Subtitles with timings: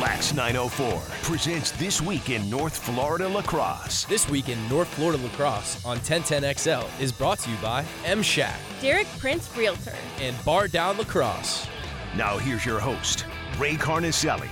[0.00, 4.04] Lax 904 presents This Week in North Florida Lacrosse.
[4.04, 8.58] This Week in North Florida Lacrosse on 1010XL is brought to you by M Shack
[8.80, 9.92] Derek Prince Realtor.
[10.18, 11.68] and Bar Down Lacrosse.
[12.16, 13.26] Now here's your host,
[13.58, 14.48] Ray Carnicelli.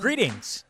[0.00, 0.64] Greetings,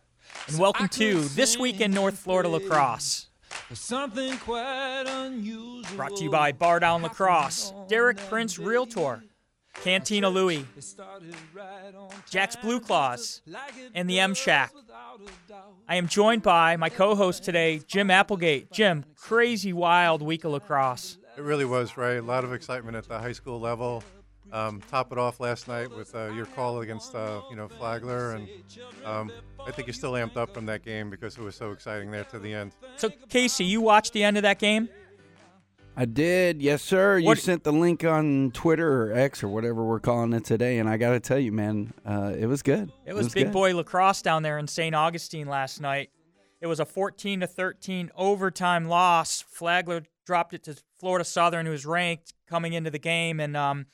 [0.49, 3.29] and welcome to This Week in North Florida Lacrosse.
[3.75, 5.97] Something quite unusual.
[5.97, 9.23] Brought to you by Bar Down Lacrosse, Derek Prince Realtor,
[9.83, 10.65] Cantina Louie,
[12.31, 13.43] Jack's Blue Claws,
[13.95, 14.73] and the M Shack.
[15.89, 18.71] I am joined by my co host today, Jim Applegate.
[18.73, 21.19] Jim, crazy wild week of lacrosse.
[21.37, 22.19] It really was, Ray.
[22.19, 24.05] A lot of excitement at the high school level.
[24.55, 28.37] Um, top it off last night with uh, your call against, uh, you know, Flagler,
[28.37, 28.49] and
[29.05, 29.33] um,
[29.67, 32.23] I think you're still amped up from that game because it was so exciting there
[32.23, 32.71] to the end.
[32.97, 34.89] So, Casey, you watched the end of that game?
[35.97, 37.19] I did, yes, sir.
[37.19, 40.89] You sent the link on Twitter or X or whatever we're calling it today, and
[40.89, 42.93] I got to tell you, man, uh, it was good.
[43.07, 43.53] It was, big good.
[43.53, 44.95] boy lacrosse down there in St.
[44.95, 46.11] Augustine last night.
[46.61, 49.43] It was a 14 to 13 overtime loss.
[49.43, 53.87] Flagler dropped it to Florida Southern, who was ranked coming into the game, and um,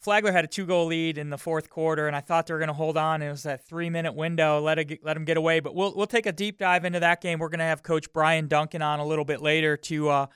[0.00, 2.68] Flagler had a two-goal lead in the fourth quarter, and I thought they were going
[2.68, 3.22] to hold on.
[3.22, 5.60] It was that three-minute window, let it, let them get away.
[5.60, 7.38] But we'll we'll take a deep dive into that game.
[7.38, 10.26] We're going to have Coach Brian Duncan on a little bit later to uh,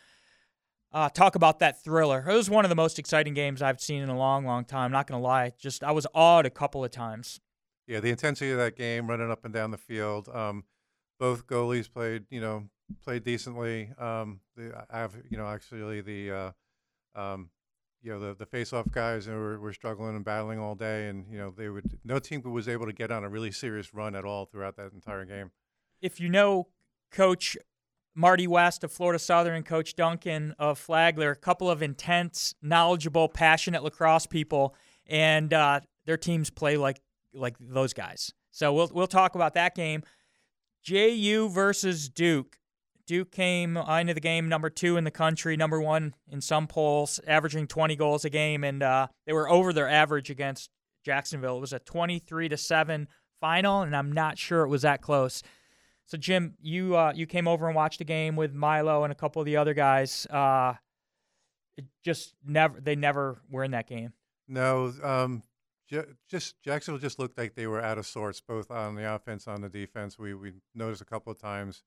[0.92, 2.24] uh, talk about that thriller.
[2.26, 4.90] It was one of the most exciting games I've seen in a long, long time.
[4.92, 7.40] Not going to lie, just I was awed a couple of times.
[7.86, 10.28] Yeah, the intensity of that game, running up and down the field.
[10.28, 10.64] Um,
[11.18, 12.68] both goalies played, you know,
[13.04, 13.90] played decently.
[13.98, 16.50] Um, the, I have, you know, actually the, uh,
[17.14, 17.50] um,
[18.02, 21.38] you know, the the face-off guys were, were struggling and battling all day, and you
[21.38, 24.24] know, they would no team was able to get on a really serious run at
[24.24, 25.50] all throughout that entire game.
[26.00, 26.68] if you know
[27.10, 27.56] Coach
[28.14, 33.82] Marty West of Florida Southern Coach Duncan of Flagler, a couple of intense, knowledgeable, passionate
[33.82, 34.74] lacrosse people,
[35.06, 37.00] and uh, their teams play like
[37.32, 38.32] like those guys.
[38.50, 40.02] So we'll we'll talk about that game.
[40.82, 42.58] JU versus Duke.
[43.12, 47.20] Duke came into the game number two in the country, number one in some polls,
[47.26, 50.70] averaging 20 goals a game, and uh, they were over their average against
[51.04, 51.58] Jacksonville.
[51.58, 53.08] It was a 23 to seven
[53.38, 55.42] final, and I'm not sure it was that close.
[56.06, 59.14] So Jim, you uh, you came over and watched the game with Milo and a
[59.14, 60.26] couple of the other guys.
[60.30, 60.72] Uh,
[61.76, 64.14] it just never they never were in that game.
[64.48, 65.42] No, um,
[66.30, 69.60] just Jacksonville just looked like they were out of sorts, both on the offense, on
[69.60, 70.18] the defense.
[70.18, 71.82] We we noticed a couple of times,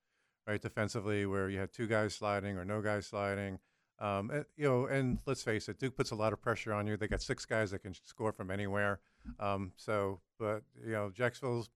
[0.48, 3.60] right, defensively, where you had two guys sliding or no guys sliding.
[4.00, 6.86] Um, and, you know, and let's face it, Duke puts a lot of pressure on
[6.86, 6.98] you.
[6.98, 9.00] They got six guys that can score from anywhere.
[9.40, 11.70] Um, so, but you know, Jacksonville's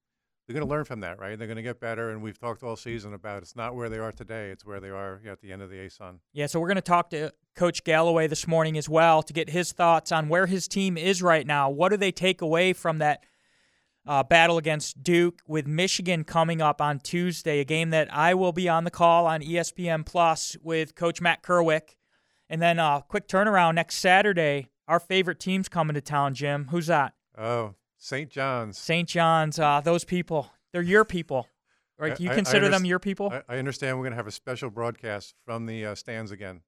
[0.49, 1.37] they're going to learn from that, right?
[1.37, 3.99] They're going to get better, and we've talked all season about it's not where they
[3.99, 6.17] are today; it's where they are at the end of the ASUN.
[6.33, 9.51] Yeah, so we're going to talk to Coach Galloway this morning as well to get
[9.51, 11.69] his thoughts on where his team is right now.
[11.69, 13.23] What do they take away from that
[14.07, 17.59] uh, battle against Duke with Michigan coming up on Tuesday?
[17.59, 21.41] A game that I will be on the call on ESPN Plus with Coach Matt
[21.43, 21.95] Kerwick,
[22.49, 24.69] and then uh, quick turnaround next Saturday.
[24.87, 26.33] Our favorite team's coming to town.
[26.33, 27.13] Jim, who's that?
[27.37, 28.29] Oh, St.
[28.29, 28.77] John's.
[28.77, 29.07] St.
[29.07, 29.59] John's.
[29.59, 30.51] Uh, those people.
[30.73, 31.47] They're your people.
[31.99, 32.13] Right?
[32.13, 33.29] I- You I- I consider them your people?
[33.31, 36.61] I, I understand we're going to have a special broadcast from the uh, stands again,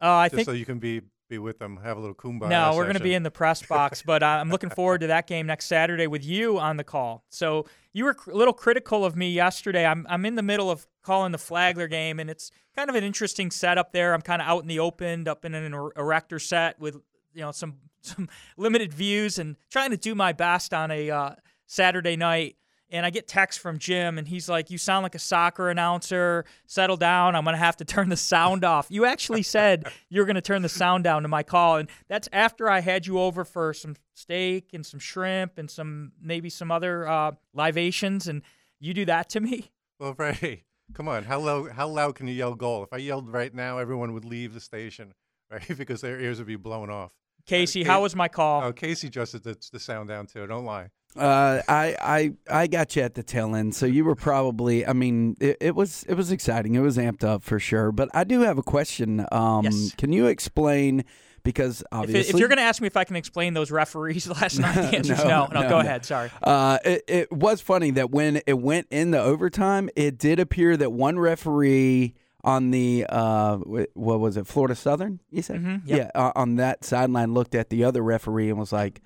[0.00, 2.48] Uh, I just think so you can be be with them, have a little kumbaya.
[2.48, 5.06] No, we're going to be in the press box, but uh, I'm looking forward to
[5.08, 7.24] that game next Saturday with you on the call.
[7.30, 9.86] So you were a little critical of me yesterday.
[9.86, 13.04] I'm I'm in the middle of calling the Flagler game, and it's kind of an
[13.04, 14.14] interesting setup there.
[14.14, 16.96] I'm kind of out in the open, up in an er- erector set with
[17.32, 21.34] you know some some limited views, and trying to do my best on a uh,
[21.66, 22.56] Saturday night.
[22.94, 26.44] And I get text from Jim, and he's like, "You sound like a soccer announcer.
[26.68, 27.34] Settle down.
[27.34, 30.68] I'm gonna have to turn the sound off." You actually said you're gonna turn the
[30.68, 34.68] sound down to my call, and that's after I had you over for some steak
[34.72, 38.42] and some shrimp and some maybe some other uh, libations, and
[38.78, 39.72] you do that to me.
[39.98, 40.62] Well, Ray,
[40.92, 42.84] come on, how loud how loud can you yell goal?
[42.84, 45.14] If I yelled right now, everyone would leave the station,
[45.50, 45.76] right?
[45.76, 47.12] because their ears would be blown off.
[47.44, 48.62] Casey, Ca- how was my call?
[48.62, 50.46] Oh, Casey adjusted the, the sound down too.
[50.46, 50.90] Don't lie.
[51.16, 54.84] Uh, I, I I got you at the tail end, so you were probably.
[54.86, 56.74] I mean, it, it was it was exciting.
[56.74, 57.92] It was amped up for sure.
[57.92, 59.24] But I do have a question.
[59.30, 59.94] Um, Yes.
[59.96, 61.04] Can you explain?
[61.44, 63.70] Because If, obviously, it- if you're going to ask me if I can explain those
[63.70, 65.46] referees last night, the answer no.
[65.46, 65.78] No, no, go no.
[65.80, 66.04] ahead.
[66.06, 66.30] Sorry.
[66.42, 70.74] Uh, it, it was funny that when it went in the overtime, it did appear
[70.78, 75.20] that one referee on the uh, what was it, Florida Southern?
[75.30, 76.10] You said, Mhm, yep.
[76.14, 79.00] yeah, uh, on that sideline, looked at the other referee and was like,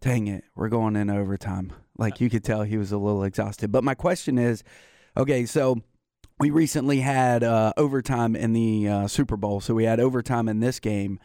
[0.00, 3.70] "Dang it, we're going in overtime." Like you could tell he was a little exhausted.
[3.70, 4.64] But my question is,
[5.16, 5.82] okay, so
[6.38, 10.60] we recently had uh, overtime in the uh, Super Bowl, so we had overtime in
[10.60, 11.20] this game.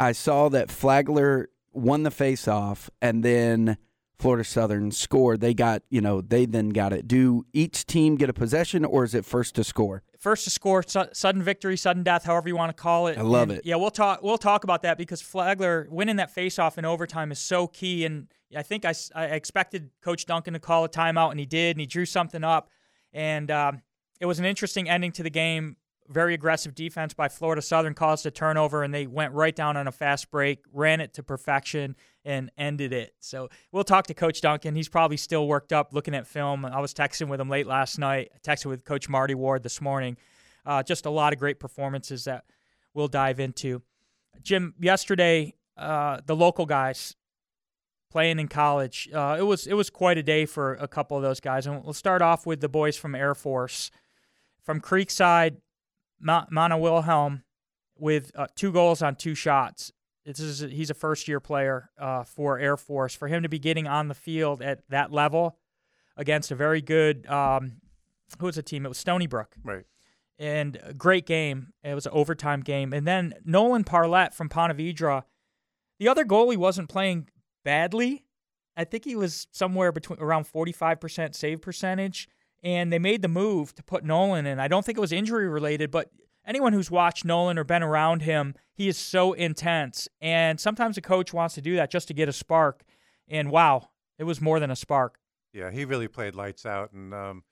[0.00, 3.76] I saw that Flagler won the face-off, and then
[4.18, 5.40] Florida Southern scored.
[5.40, 7.06] They got, you know, they then got it.
[7.06, 10.02] Do each team get a possession, or is it first to score?
[10.20, 13.16] First to score, su- sudden victory, sudden death, however you want to call it.
[13.16, 13.64] I love And, it.
[13.64, 14.22] Yeah, we'll talk.
[14.22, 18.04] We'll talk about that because Flagler winning that faceoff in overtime is so key.
[18.04, 18.92] And I think I
[19.24, 22.68] expected Coach Duncan to call a timeout, and he did, and he drew something up,
[23.14, 23.80] and um,
[24.20, 25.76] it was an interesting ending to the game.
[26.10, 29.86] Very aggressive defense by Florida Southern caused a turnover, and they went right down on
[29.86, 33.14] a fast break, ran it to perfection, and ended it.
[33.20, 34.74] So we'll talk to Coach Duncan.
[34.74, 36.64] He's probably still worked up looking at film.
[36.64, 38.32] I was texting with him late last night.
[38.34, 40.16] I texted with Coach Marty Ward this morning.
[40.66, 42.44] Uh, just a lot of great performances that
[42.92, 43.80] we'll dive into.
[44.42, 47.14] Jim, yesterday, uh, the local guys
[48.10, 51.22] playing in college, uh, it was it was quite a day for a couple of
[51.22, 51.66] those guys.
[51.66, 53.90] And we'll start off with the boys from Air Force,
[54.62, 55.58] from Creekside,
[56.20, 57.42] Ma- Mana Wilhelm,
[57.98, 59.92] with uh, two goals on two shots.
[60.24, 63.14] This is he's a first year player uh, for Air Force.
[63.14, 65.58] For him to be getting on the field at that level
[66.16, 67.80] against a very good um,
[68.38, 68.84] who was the team?
[68.84, 69.84] It was Stony Brook Right.
[70.38, 71.72] and a great game.
[71.82, 72.92] It was an overtime game.
[72.92, 75.24] And then Nolan Parlett from Ponte Vedra,
[75.98, 77.28] the other goalie wasn't playing
[77.64, 78.24] badly.
[78.76, 82.28] I think he was somewhere between around 45% save percentage.
[82.62, 84.60] And they made the move to put Nolan in.
[84.60, 86.10] I don't think it was injury related, but
[86.46, 90.08] anyone who's watched Nolan or been around him, he is so intense.
[90.20, 92.82] And sometimes a coach wants to do that just to get a spark.
[93.28, 95.18] And wow, it was more than a spark.
[95.52, 97.42] Yeah, he really played lights out, and um,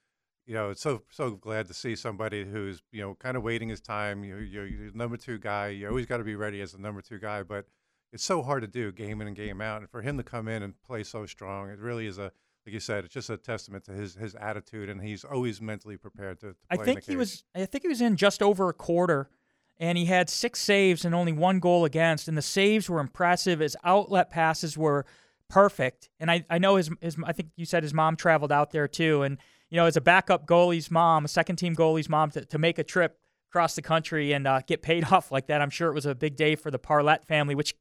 [0.46, 3.68] you know, it's so so glad to see somebody who's you know kind of waiting
[3.68, 4.22] his time.
[4.22, 5.68] You you're, you're number two guy.
[5.68, 7.66] You always got to be ready as the number two guy, but
[8.12, 9.80] it's so hard to do game in and game out.
[9.80, 12.32] And for him to come in and play so strong, it really is a
[12.68, 15.96] like you said, it's just a testament to his his attitude, and he's always mentally
[15.96, 16.48] prepared to.
[16.50, 17.44] to I think he was.
[17.54, 19.30] I think he was in just over a quarter,
[19.78, 22.28] and he had six saves and only one goal against.
[22.28, 23.60] And the saves were impressive.
[23.60, 25.06] His outlet passes were
[25.48, 26.10] perfect.
[26.20, 27.16] And I, I know his his.
[27.24, 29.22] I think you said his mom traveled out there too.
[29.22, 29.38] And
[29.70, 32.78] you know, as a backup goalie's mom, a second team goalie's mom, to, to make
[32.78, 33.18] a trip
[33.50, 36.14] across the country and uh, get paid off like that, I'm sure it was a
[36.14, 37.54] big day for the Parlett family.
[37.54, 37.74] Which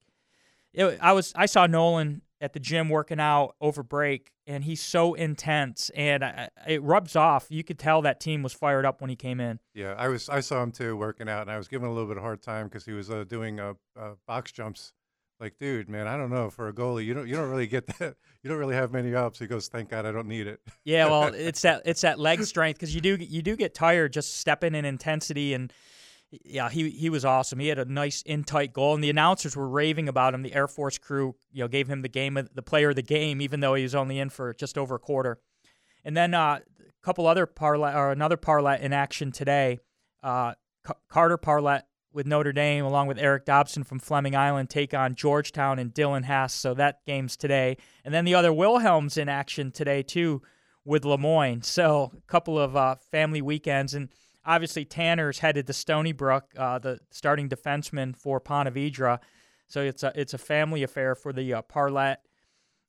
[0.73, 1.33] it, I was.
[1.35, 6.23] I saw Nolan at the gym working out over break, and he's so intense, and
[6.23, 7.47] I, it rubs off.
[7.49, 9.59] You could tell that team was fired up when he came in.
[9.73, 10.29] Yeah, I was.
[10.29, 12.23] I saw him too working out, and I was giving him a little bit of
[12.23, 14.93] hard time because he was uh, doing uh, uh, box jumps.
[15.39, 16.49] Like, dude, man, I don't know.
[16.49, 18.15] For a goalie, you don't you don't really get that.
[18.43, 19.39] You don't really have many ups.
[19.39, 20.61] He goes, thank God, I don't need it.
[20.83, 24.13] Yeah, well, it's that it's that leg strength because you do you do get tired
[24.13, 25.71] just stepping in intensity and
[26.31, 27.59] yeah, he he was awesome.
[27.59, 30.41] He had a nice in tight goal, and the announcers were raving about him.
[30.41, 33.01] The Air Force crew, you know, gave him the game of the player of the
[33.01, 35.39] game, even though he was only in for just over a quarter.
[36.03, 39.79] And then uh, a couple other parlet or another parlet in action today.
[40.21, 40.53] Uh,
[40.85, 45.15] C- Carter Parlet with Notre Dame, along with Eric Dobson from Fleming Island, take on
[45.15, 46.53] Georgetown and Dylan Haas.
[46.53, 47.77] So that game's today.
[48.03, 50.41] And then the other Wilhelms in action today too
[50.83, 51.61] with Le Moyne.
[51.61, 54.09] So a couple of uh, family weekends, and
[54.47, 59.19] obviously Tanner's headed to Stony Brook, uh, the starting defenseman for Ponte Vedra.
[59.67, 62.19] So it's a it's a family affair for the uh, Parlet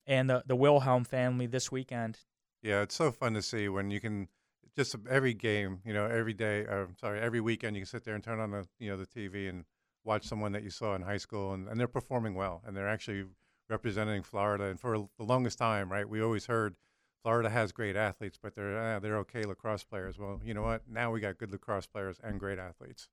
[0.07, 2.21] and the the Wilhelm family this weekend.
[2.63, 4.29] Yeah, it's so fun to see when you can
[4.77, 6.61] just every game, you know, every day.
[6.61, 9.07] Or sorry, every weekend you can sit there and turn on the you know the
[9.07, 9.65] TV and
[10.05, 12.89] watch someone that you saw in high school, and, and they're performing well, and they're
[12.89, 13.25] actually
[13.69, 14.65] representing Florida.
[14.65, 16.77] And for the longest time, right, we always heard
[17.23, 20.19] Florida has great athletes, but they're uh, they're okay lacrosse players.
[20.19, 20.83] Well, you know what?
[20.89, 23.09] Now we got good lacrosse players and great athletes.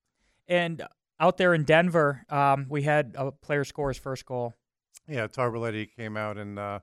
[0.48, 0.84] And
[1.20, 4.54] out there in Denver, um, we had a player score his first goal.
[5.08, 6.80] Yeah, Tarboletti came out and uh,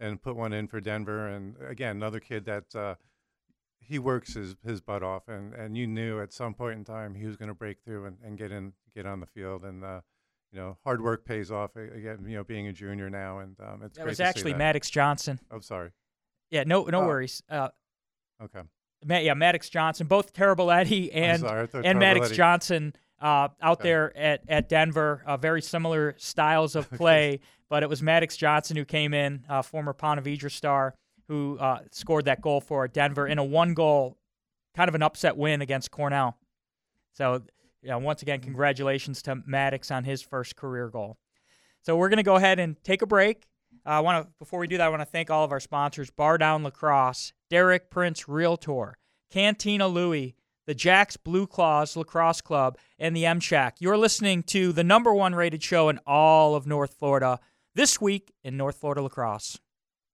[0.00, 2.94] and put one in for Denver, and again another kid that uh,
[3.78, 7.14] he works his, his butt off, and, and you knew at some point in time
[7.14, 9.84] he was going to break through and, and get in get on the field, and
[9.84, 10.00] uh,
[10.52, 11.76] you know hard work pays off.
[11.76, 14.54] Again, you know being a junior now, and um, it's That was actually.
[14.54, 15.40] Maddox Johnson.
[15.50, 15.90] Oh, sorry.
[16.52, 17.06] Yeah, no no Oh.
[17.08, 17.42] worries.
[17.48, 17.70] Uh,
[18.40, 18.60] Okay.
[19.04, 23.88] Ma- yeah, Maddox Johnson, both Tarboletti and sorry, and Maddox Tarboletti- Johnson uh, out Okay.
[23.88, 25.22] there at, at Denver.
[25.26, 29.62] Uh, very similar styles of play, but it was Maddox Johnson who came in, uh,
[29.62, 30.94] former Ponte Vedra star,
[31.28, 34.18] who uh, scored that goal for Denver in a one goal,
[34.76, 36.36] kind of an upset win against Cornell.
[37.12, 37.42] So,
[37.82, 41.16] yeah, once again, congratulations to Maddox on his first career goal.
[41.82, 43.46] So we're going to go ahead and take a break.
[43.84, 46.10] I want to before we do that, I want to thank all of our sponsors:
[46.10, 48.98] Bar Down Lacrosse, Derek Prince Realtor,
[49.30, 50.34] Cantina Louie,
[50.66, 53.76] the Jacks Blue Claws Lacrosse Club, and the M Shack.
[53.80, 57.40] You're listening to the number one rated show in all of North Florida
[57.74, 59.58] this week in North Florida lacrosse.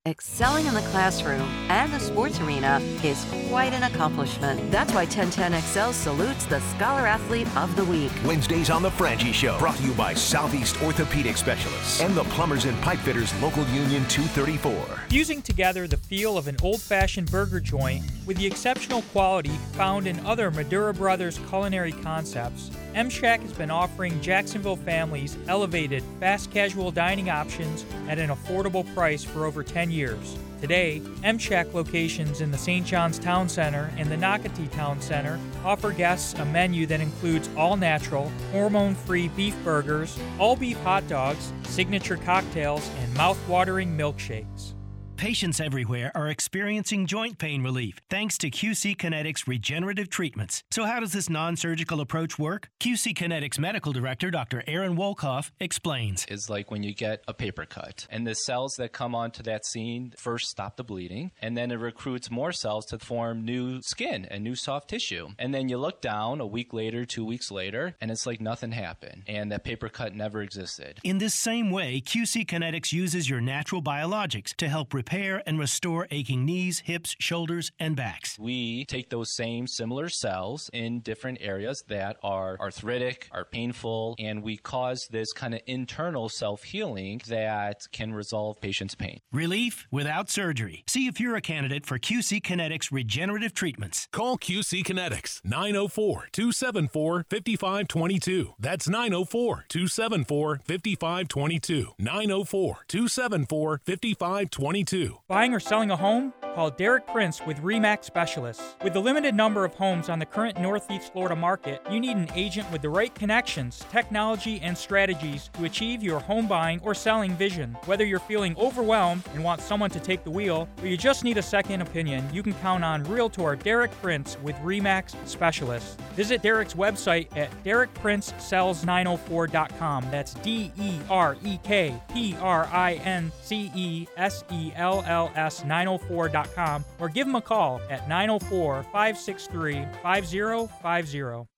[0.09, 4.71] Excelling in the classroom and the sports arena is quite an accomplishment.
[4.71, 8.11] That's why 1010XL salutes the Scholar Athlete of the Week.
[8.25, 12.65] Wednesdays on The Frangie Show, brought to you by Southeast Orthopedic Specialists and the Plumbers
[12.65, 14.73] and Pipe Fitters Local Union 234.
[15.11, 20.07] Fusing together the feel of an old fashioned burger joint with the exceptional quality found
[20.07, 26.51] in other Medure Brothers culinary concepts, M Shack has been offering Jacksonville families elevated, fast
[26.51, 30.37] casual dining options at an affordable price for over 10 years.
[30.61, 32.85] Today, M Shack locations in the St.
[32.85, 37.77] John's Town Center and the Nocatee Town Center offer guests a menu that includes all
[37.77, 44.75] natural, hormone free beef burgers, all beef hot dogs, signature cocktails, and mouth-watering milkshakes.
[45.19, 50.63] Patients everywhere are experiencing joint pain relief thanks to QC Kinetics regenerative treatments.
[50.71, 52.71] So, how does this non surgical approach work?
[52.79, 54.63] QC Kinetics medical director Dr.
[54.69, 56.25] Aaron Wolkoff explains.
[56.29, 59.67] It's like when you get a paper cut, and the cells that come onto that
[59.67, 64.25] scene first stop the bleeding, and then it recruits more cells to form new skin
[64.25, 65.31] and new soft tissue.
[65.37, 68.71] And then you look down a week later, two weeks later, and it's like nothing
[68.71, 71.01] happened, and that paper cut never existed.
[71.03, 75.59] In this same way, QC Kinetics uses your natural biologics to help repair repair and
[75.59, 78.39] restore aching knees, hips, shoulders, and backs.
[78.39, 84.43] We take those same similar cells in different areas that are arthritic, are painful, and
[84.43, 89.21] we cause this kind of internal self healing that can resolve patients' pain.
[89.33, 90.85] Relief without surgery.
[90.87, 94.09] See if you're a candidate for QC Kinetics regenerative treatments.
[94.13, 98.53] Call QC Kinetics 904 274 5522.
[98.59, 101.95] That's 904 274 5522.
[101.99, 104.98] 904 274 5522.
[105.29, 106.33] Buying or selling a home?
[106.55, 108.75] Call Derek Prince with REMAX Specialists.
[108.83, 112.29] With the limited number of homes on the current Northeast Florida market, you need an
[112.35, 117.37] agent with the right connections, technology, and strategies to achieve your home buying or selling
[117.37, 117.77] vision.
[117.85, 121.39] Whether you're feeling overwhelmed and want someone to take the wheel, or you just need
[121.39, 125.97] a second opinion, you can count on Realtor Derek Prince with REMAX Specialists.
[126.17, 130.07] Visit Derek's website at derekprincesells904.com.
[130.11, 134.88] That's D E R E K P R I N C E S E L
[135.07, 141.49] L S 904.com or give them a call at 904 563 5050.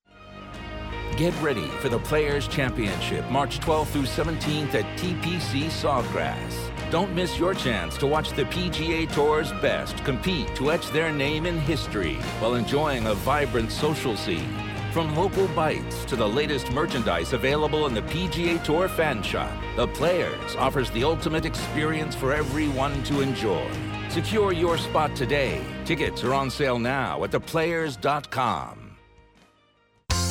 [1.17, 6.91] Get ready for the Players Championship March 12th through 17th at TPC Sawgrass.
[6.91, 11.47] Don't miss your chance to watch the PGA Tour's best compete to etch their name
[11.47, 14.70] in history while enjoying a vibrant social scene.
[14.93, 19.87] From local bites to the latest merchandise available in the PGA Tour fan shop, The
[19.87, 23.71] Players offers the ultimate experience for everyone to enjoy.
[24.09, 25.63] Secure your spot today.
[25.85, 28.97] Tickets are on sale now at theplayers.com.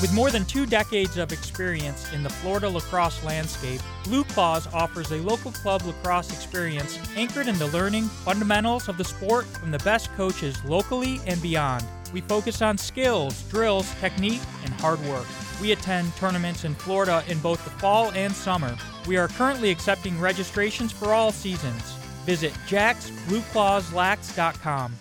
[0.02, 5.12] With more than two decades of experience in the Florida lacrosse landscape, Blue Claws offers
[5.12, 9.80] a local club lacrosse experience anchored in the learning fundamentals of the sport from the
[9.80, 11.86] best coaches locally and beyond.
[12.14, 15.26] We focus on skills, drills, technique, and hard work.
[15.62, 18.78] We attend tournaments in Florida in both the fall and summer.
[19.08, 21.82] We are currently accepting registrations for all seasons.
[22.26, 24.96] Visit jacksblueclawslax.com.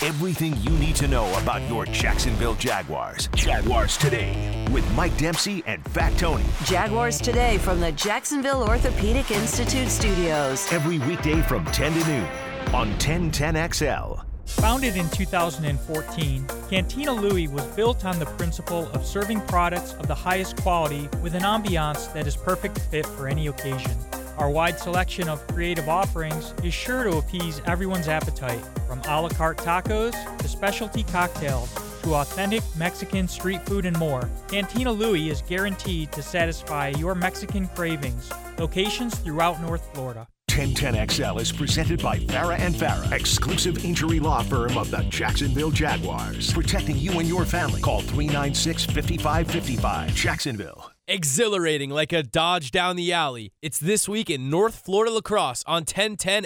[0.00, 3.28] Everything you need to know about your Jacksonville Jaguars.
[3.34, 6.44] Jaguars Today with Mike Dempsey and Fat Tony.
[6.64, 10.72] Jaguars Today from the Jacksonville Orthopedic Institute studios.
[10.72, 12.28] Every weekday from 10 to noon
[12.72, 14.27] on 1010XL.
[14.56, 20.14] Founded in 2014, Cantina Louie was built on the principle of serving products of the
[20.14, 23.96] highest quality with an ambiance that is perfect fit for any occasion.
[24.36, 29.28] Our wide selection of creative offerings is sure to appease everyone's appetite, from a la
[29.28, 34.28] carte tacos to specialty cocktails to authentic Mexican street food and more.
[34.48, 38.30] Cantina Louie is guaranteed to satisfy your Mexican cravings.
[38.58, 40.26] Locations throughout North Florida.
[40.58, 46.52] 1010XL is presented by Farah and Farah, exclusive injury law firm of the Jacksonville Jaguars.
[46.52, 47.80] Protecting you and your family.
[47.80, 50.12] Call 396 5555.
[50.16, 50.90] Jacksonville.
[51.06, 53.52] Exhilarating like a dodge down the alley.
[53.62, 56.44] It's this week in North Florida lacrosse on 1010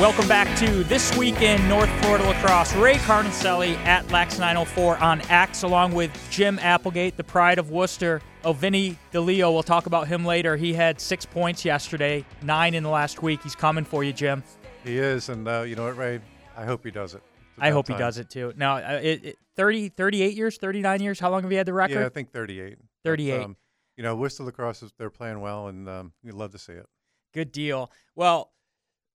[0.00, 2.74] Welcome back to This Week in North Florida Lacrosse.
[2.74, 8.20] Ray Carnicelli at Lax 904 on X, along with Jim Applegate, the pride of Worcester.
[8.42, 10.56] Oh, Vinny DeLeo, we'll talk about him later.
[10.56, 13.40] He had six points yesterday, nine in the last week.
[13.44, 14.42] He's coming for you, Jim.
[14.82, 16.20] He is, and uh, you know what, Ray?
[16.56, 17.22] I hope he does it.
[17.56, 18.52] I hope he does it too.
[18.56, 21.20] Now, uh, it, it, 30, 38 years, 39 years?
[21.20, 22.00] How long have you had the record?
[22.00, 22.78] Yeah, I think 38.
[22.78, 23.42] But, 38.
[23.44, 23.56] um,
[23.96, 26.86] you know, Worcester Lacrosse, is, they're playing well, and um, you'd love to see it.
[27.32, 27.92] Good deal.
[28.16, 28.50] Well,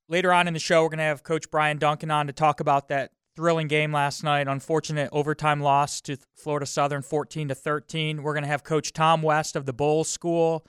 [0.09, 2.59] later on in the show, we're going to have Coach Brian Duncan on to talk
[2.59, 4.47] about that thrilling game last night.
[4.47, 8.23] Unfortunate overtime loss to Florida Southern, 14 to 13.
[8.23, 10.65] We're going to have Coach Tom West of the Bolles School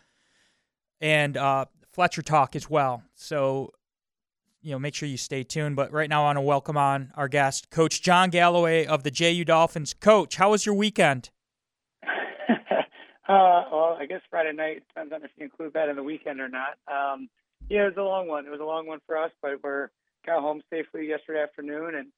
[1.00, 3.02] and uh, Fletcher talk as well.
[3.14, 3.72] So,
[4.62, 5.74] you know, make sure you stay tuned.
[5.74, 9.10] But right now, I want to welcome on our guest, Coach John Galloway of the
[9.10, 9.94] JU Dolphins.
[9.94, 11.30] Coach, how was your weekend?
[12.04, 12.66] uh,
[13.26, 16.48] well, I guess Friday night depends on if you include that in the weekend or
[16.48, 16.76] not.
[16.86, 17.30] Um,
[17.70, 18.46] yeah, it was a long one.
[18.46, 19.90] It was a long one for us, but we're
[20.26, 22.08] got home safely yesterday afternoon and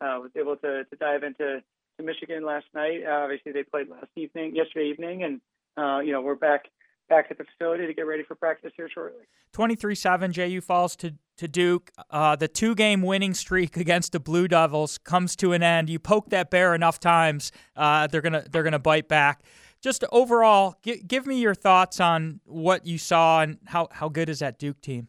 [0.00, 1.62] uh, was able to, to dive into
[1.98, 3.02] to Michigan last night.
[3.06, 5.40] Uh, obviously, they played last evening, yesterday evening, and
[5.76, 6.64] uh, you know we're back
[7.08, 9.24] back at the facility to get ready for practice here shortly.
[9.54, 11.90] 23-7, JU falls to to Duke.
[12.10, 15.90] Uh, the two-game winning streak against the Blue Devils comes to an end.
[15.90, 19.42] You poke that bear enough times, uh, they're gonna they're gonna bite back.
[19.82, 24.28] Just overall, g- give me your thoughts on what you saw and how, how good
[24.28, 25.08] is that Duke team?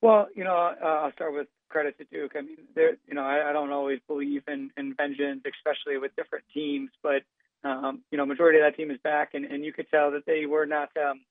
[0.00, 2.32] Well, you know, uh, I'll start with credit to Duke.
[2.36, 6.14] I mean, there, you know, I, I don't always believe in, in vengeance, especially with
[6.16, 7.22] different teams, but
[7.64, 10.24] um, you know, majority of that team is back, and, and you could tell that
[10.26, 11.22] they were not, um,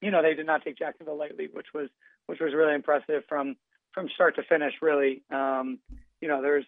[0.00, 1.88] you know, they did not take Jacksonville lightly, which was
[2.26, 3.56] which was really impressive from
[3.92, 4.74] from start to finish.
[4.80, 5.80] Really, um,
[6.20, 6.64] you know, there's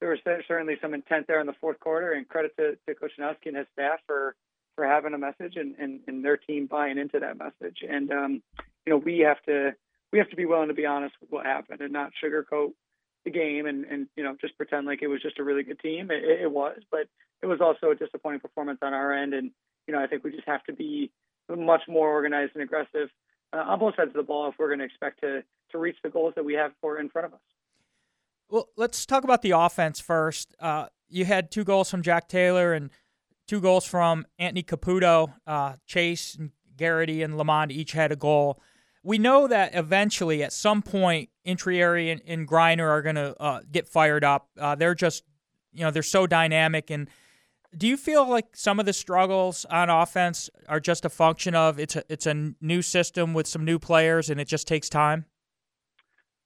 [0.00, 3.12] there was certainly some intent there in the fourth quarter, and credit to, to Coach
[3.18, 4.34] and his staff for
[4.74, 7.78] for having a message and, and, and their team buying into that message.
[7.88, 8.42] And um,
[8.86, 9.72] you know, we have to
[10.12, 12.72] we have to be willing to be honest with what happened and not sugarcoat
[13.24, 15.80] the game and, and you know just pretend like it was just a really good
[15.80, 16.10] team.
[16.10, 17.08] It, it was, but
[17.42, 19.34] it was also a disappointing performance on our end.
[19.34, 19.50] And
[19.86, 21.10] you know I think we just have to be
[21.48, 23.08] much more organized and aggressive
[23.52, 25.96] uh, on both sides of the ball if we're going to expect to to reach
[26.02, 27.40] the goals that we have for in front of us.
[28.48, 30.56] Well, let's talk about the offense first.
[30.58, 32.90] Uh, you had two goals from Jack Taylor and
[33.50, 35.34] two goals from Anthony Caputo.
[35.46, 38.60] Uh, Chase and Garrity and Lamond each had a goal
[39.02, 43.60] we know that eventually, at some point, Intrieri and, and Griner are going to uh,
[43.70, 44.48] get fired up.
[44.58, 45.24] Uh, they're just,
[45.72, 46.90] you know, they're so dynamic.
[46.90, 47.08] And
[47.76, 51.78] do you feel like some of the struggles on offense are just a function of
[51.78, 55.24] it's a it's a new system with some new players, and it just takes time?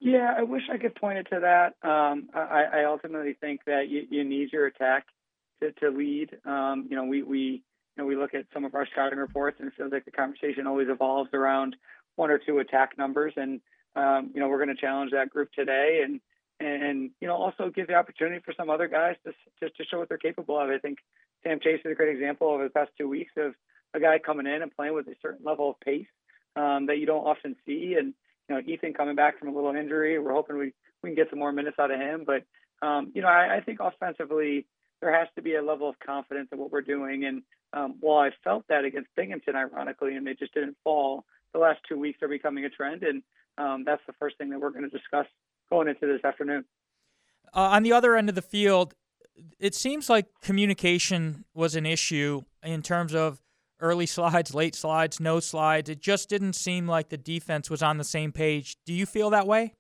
[0.01, 1.89] Yeah, I wish I could point it to that.
[1.89, 5.07] Um, I, I, ultimately think that you, you, need your attack
[5.65, 6.37] to, to lead.
[6.45, 7.39] Um, you know, we we
[7.97, 10.11] you know we look at some of our scouting reports, and it feels like the
[10.11, 11.77] conversation always evolves around
[12.17, 13.61] one or two attack numbers, and
[13.97, 16.21] um, you know we're going to challenge that group today, and
[16.61, 19.99] and you know also give the opportunity for some other guys to just to show
[19.99, 20.71] what they're capable of.
[20.71, 20.99] I think
[21.43, 23.55] Sam Chase is a great example over the past two weeks of
[23.95, 26.07] a guy coming in and playing with a certain level of pace
[26.57, 28.15] um, that you don't often see, and
[28.49, 30.19] you know Ethan coming back from a little injury.
[30.19, 30.73] We're hoping we
[31.03, 32.45] we can get some more minutes out of him, but
[32.87, 34.67] um, you know I, I think offensively
[35.05, 37.27] there has to be a level of confidence in what we're doing.
[37.27, 37.43] And
[37.75, 41.81] um, while I felt that against Binghamton, ironically, and they just didn't fall, the last
[41.87, 43.23] two weeks are becoming a trend, and
[43.59, 45.27] um, that's the first thing that we're going to discuss
[45.69, 46.65] going into this afternoon.
[47.55, 48.95] Uh, on the other end of the field,
[49.59, 53.43] it seems like communication was an issue in terms of
[53.81, 55.91] early slides, late slides, no slides.
[55.91, 58.79] It just didn't seem like the defense was on the same page.
[58.87, 59.75] Do you feel that way?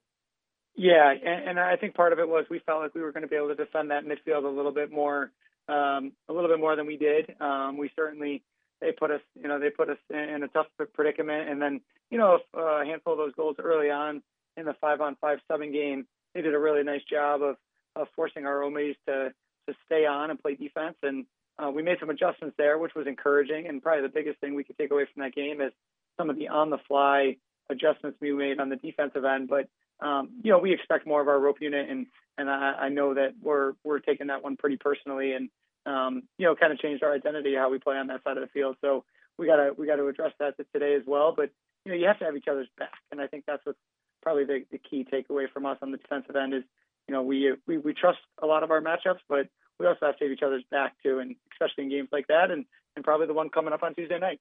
[0.77, 3.23] Yeah, and, and I think part of it was we felt like we were going
[3.23, 5.31] to be able to defend that midfield a little bit more,
[5.69, 7.35] um, a little bit more than we did.
[7.41, 8.43] Um, we certainly
[8.81, 11.49] they put us, you know, they put us in a tough predicament.
[11.49, 14.23] And then, you know, a handful of those goals early on
[14.57, 17.57] in the five on five subbing game, they did a really nice job of,
[17.97, 19.33] of forcing our Omis to,
[19.69, 20.97] to stay on and play defense.
[21.03, 21.25] And
[21.57, 23.69] uh, we made some adjustments there, which was encouraging.
[23.69, 25.73] And probably the biggest thing we could take away from that game is
[26.19, 27.37] some of the on the fly
[27.71, 29.49] adjustments we made on the defensive end.
[29.49, 29.69] But,
[30.01, 33.15] um, you know, we expect more of our rope unit and, and I, I know
[33.15, 35.49] that we're, we're taking that one pretty personally and,
[35.87, 38.43] um, you know, kind of changed our identity how we play on that side of
[38.43, 38.77] the field.
[38.81, 39.05] So
[39.39, 41.35] we gotta we gotta address that today as well.
[41.37, 41.51] But
[41.85, 43.79] you know, you have to have each other's back, and I think that's what's
[44.23, 46.63] probably the, the key takeaway from us on the defensive end is
[47.09, 50.17] you know we, we we trust a lot of our matchups, but we also have
[50.19, 52.65] to have each other's back too, and especially in games like that, and
[52.97, 54.41] and probably the one coming up on Tuesday night.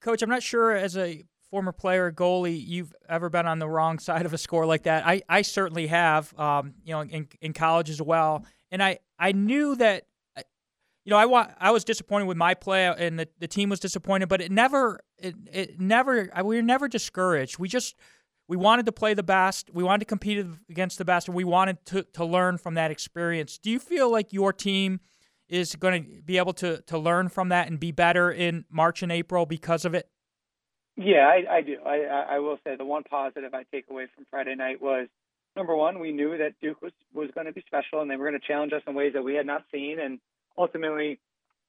[0.00, 4.00] Coach, I'm not sure as a former player, goalie, you've ever been on the wrong
[4.00, 5.06] side of a score like that.
[5.06, 8.44] I, I certainly have, um, you know, in, in college as well.
[8.72, 12.86] And I, I knew that you know, I want I was disappointed with my play,
[12.86, 16.88] and the, the team was disappointed, but it never it, it never we were never
[16.88, 17.58] discouraged.
[17.58, 17.94] We just
[18.48, 21.44] we wanted to play the best, we wanted to compete against the best, and we
[21.44, 23.58] wanted to to learn from that experience.
[23.58, 24.98] Do you feel like your team
[25.46, 29.02] is going to be able to to learn from that and be better in March
[29.02, 30.08] and April because of it?
[30.96, 31.78] Yeah, I, I do.
[31.84, 35.08] I, I will say the one positive I take away from Friday night was
[35.56, 38.28] number one, we knew that Duke was was going to be special, and they were
[38.28, 40.20] going to challenge us in ways that we had not seen, and
[40.56, 41.18] ultimately,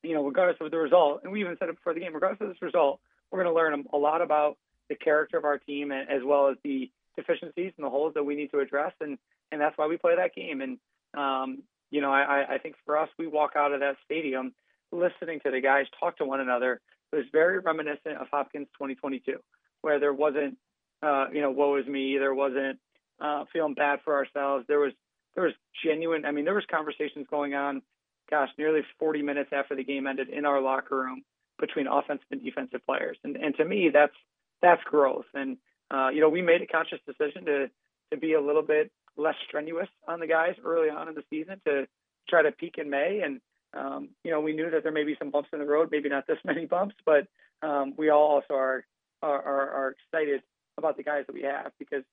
[0.04, 2.42] you know, regardless of the result, and we even said it before the game, regardless
[2.42, 3.00] of this result,
[3.32, 4.58] we're going to learn a lot about
[4.90, 8.24] the character of our team and, as well as the deficiencies and the holes that
[8.24, 9.18] we need to address, and
[9.52, 10.62] and that's why we play that game.
[10.62, 10.78] And
[11.18, 14.54] um, you know, I, I think for us, we walk out of that stadium
[14.92, 16.80] listening to the guys talk to one another.
[17.12, 19.38] It was very reminiscent of Hopkins 2022,
[19.82, 20.58] where there wasn't,
[21.02, 22.18] uh, you know, woe is me.
[22.18, 22.80] There wasn't
[23.20, 24.66] uh, feeling bad for ourselves.
[24.68, 24.94] There was
[25.36, 26.26] there was genuine.
[26.26, 27.82] I mean, there was conversations going on.
[28.30, 31.24] Gosh, nearly 40 minutes after the game ended in our locker room
[31.60, 34.16] between offensive and defensive players, and and to me, that's
[34.62, 35.26] that's growth.
[35.34, 35.58] And
[35.92, 37.70] uh, you know, we made a conscious decision to
[38.12, 41.62] to be a little bit less strenuous on the guys early on in the season
[41.66, 41.88] to
[42.30, 43.22] try to peak in May.
[43.24, 43.40] And
[43.76, 46.10] um, you know, we knew that there may be some bumps in the road, maybe
[46.10, 47.28] not this many bumps, but
[47.62, 48.86] um, we all also are,
[49.22, 50.42] are are excited
[50.78, 52.04] about the guys that we have because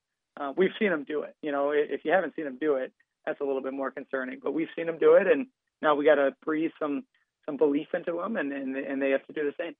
[0.40, 1.36] uh, we've seen them do it.
[1.42, 2.92] You know, if you haven't seen them do it,
[3.26, 4.40] that's a little bit more concerning.
[4.42, 5.46] But we've seen them do it, and
[5.80, 7.04] now we got to breathe some
[7.46, 9.74] some belief into them, and, and and they have to do the same.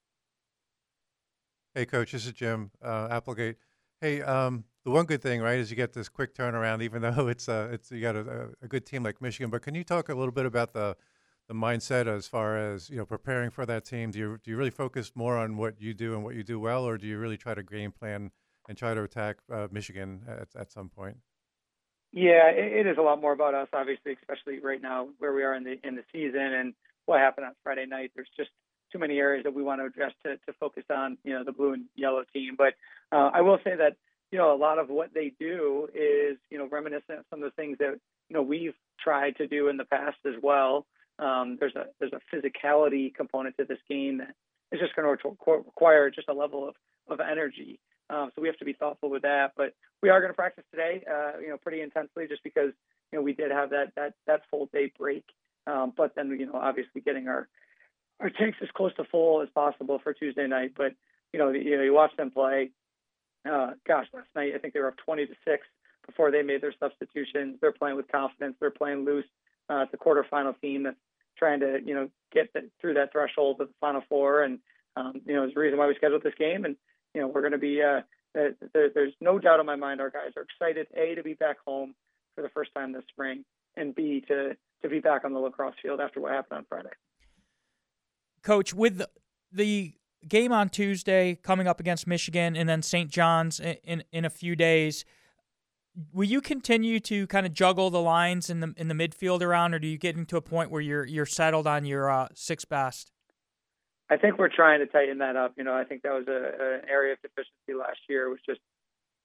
[1.75, 3.57] Hey, coach, this is Jim uh, Applegate.
[4.01, 7.29] Hey, um, the one good thing, right, is you get this quick turnaround, even though
[7.29, 9.51] it's uh, it's you got a, a good team like Michigan.
[9.51, 10.97] But can you talk a little bit about the
[11.53, 14.11] the mindset as far as you know preparing for that team?
[14.11, 16.59] Do you do you really focus more on what you do and what you do
[16.59, 18.31] well, or do you really try to game plan
[18.69, 21.19] and try to attack uh, Michigan at, at some point?
[22.13, 25.43] Yeah, it, it is a lot more about us, obviously, especially right now where we
[25.43, 28.13] are in the in the season and what happened on Friday night.
[28.15, 28.51] There's just
[28.91, 31.53] too many areas that we want to address to, to focus on, you know, the
[31.53, 32.55] blue and yellow team.
[32.57, 32.75] But
[33.11, 33.97] uh, I will say that
[34.33, 37.53] you know, a lot of what they do is, you know, reminiscent of some of
[37.53, 40.87] the things that, you know, we've tried to do in the past as well.
[41.23, 44.35] Um, there's a there's a physicality component to this game that
[44.73, 46.75] is just going to require just a level of
[47.09, 47.79] of energy.
[48.11, 49.53] Um, so we have to be thoughtful with that.
[49.57, 52.73] But we are going to practice today, uh, you know, pretty intensely, just because
[53.13, 55.25] you know we did have that that that full day break.
[55.67, 57.49] Um, but then you know, obviously getting our
[58.21, 60.73] our tanks as close to full as possible for Tuesday night.
[60.77, 60.93] But
[61.33, 62.71] you know, you know, you watch them play
[63.49, 65.67] uh, gosh, last night I think they were up 20 to six
[66.07, 67.59] before they made their substitutions.
[67.61, 68.57] They're playing with confidence.
[68.61, 69.25] They're playing loose.
[69.69, 70.97] Uh, it's a quarterfinal team that's
[71.43, 74.61] trying to you know get the, through that threshold of the final four, and
[74.97, 76.65] um, you know it's the reason why we scheduled this game.
[76.65, 76.77] And
[77.15, 77.83] you know we're going to be.
[77.83, 78.03] Uh,
[78.35, 81.59] there, there's no doubt in my mind our guys are excited a to be back
[81.67, 81.95] home
[82.35, 83.45] for the first time this spring,
[83.77, 86.95] and b to to be back on the lacrosse field after what happened on Friday.
[88.43, 89.03] Coach, with
[89.53, 89.93] the
[90.27, 93.11] game on Tuesday coming up against Michigan and then St.
[93.11, 95.05] John's in, in, in a few days.
[96.13, 99.75] Will you continue to kind of juggle the lines in the in the midfield around,
[99.75, 102.65] or do you get into a point where you're you're settled on your uh, six
[102.65, 103.13] best?
[104.09, 105.53] I think we're trying to tighten that up.
[105.57, 108.61] You know, I think that was a, an area of deficiency last year was just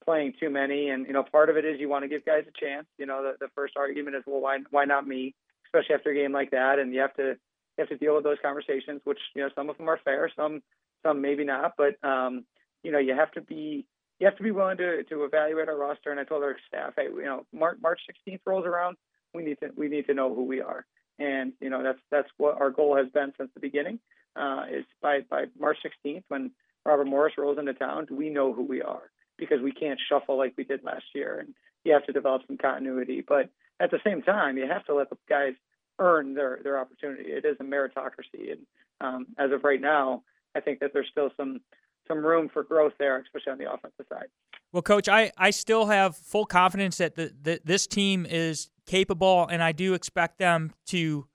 [0.06, 2.44] playing too many, and you know, part of it is you want to give guys
[2.48, 2.86] a chance.
[2.98, 5.36] You know, the, the first argument is, well, why why not me?
[5.66, 7.36] Especially after a game like that, and you have to
[7.78, 10.30] you have to deal with those conversations, which you know some of them are fair,
[10.36, 10.62] some
[11.06, 12.46] some maybe not, but um,
[12.84, 13.86] you know, you have to be
[14.20, 16.12] you have to be willing to to evaluate our roster.
[16.12, 18.98] And I told our staff, hey, you know, March, March 16th rolls around,
[19.34, 20.86] we need to we need to know who we are,
[21.20, 24.00] and you know that's that's what our goal has been since the beginning.
[24.36, 26.52] Uh, is by by March 16th when
[26.86, 29.12] Robert Morris rolls into town, do we know who we are?
[29.38, 31.54] Because we can't shuffle like we did last year, and
[31.84, 33.24] you have to develop some continuity.
[33.28, 33.50] But
[33.80, 35.54] at the same time, you have to let the guys
[36.00, 37.30] earn their their opportunity.
[37.30, 38.66] It is a meritocracy, and
[39.02, 40.24] um, as of right now,
[40.56, 41.60] I think that there's still some
[42.08, 44.28] some room for growth there, especially on the offensive side.
[44.72, 49.48] Well, coach, I, I still have full confidence that the, the, this team is capable,
[49.48, 51.28] and I do expect them to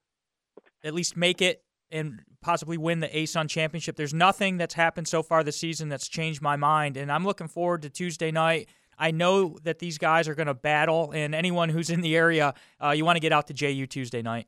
[0.85, 3.97] at least make it and possibly win the ASUN championship.
[3.97, 7.49] There's nothing that's happened so far this season that's changed my mind, and I'm looking
[7.49, 8.69] forward to Tuesday night.
[8.99, 12.55] I know that these guys are going to battle, and anyone who's in the area,
[12.83, 14.47] uh, you want to get out to JU Tuesday night.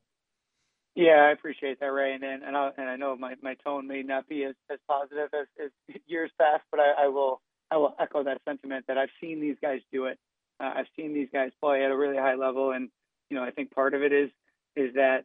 [0.94, 4.02] Yeah, I appreciate that, Ray, and and I, and I know my, my tone may
[4.02, 7.94] not be as, as positive as, as years past, but I, I will I will
[8.00, 10.18] echo that sentiment that I've seen these guys do it.
[10.60, 12.90] Uh, I've seen these guys play at a really high level, and
[13.30, 14.30] you know I think part of it is
[14.76, 15.24] is that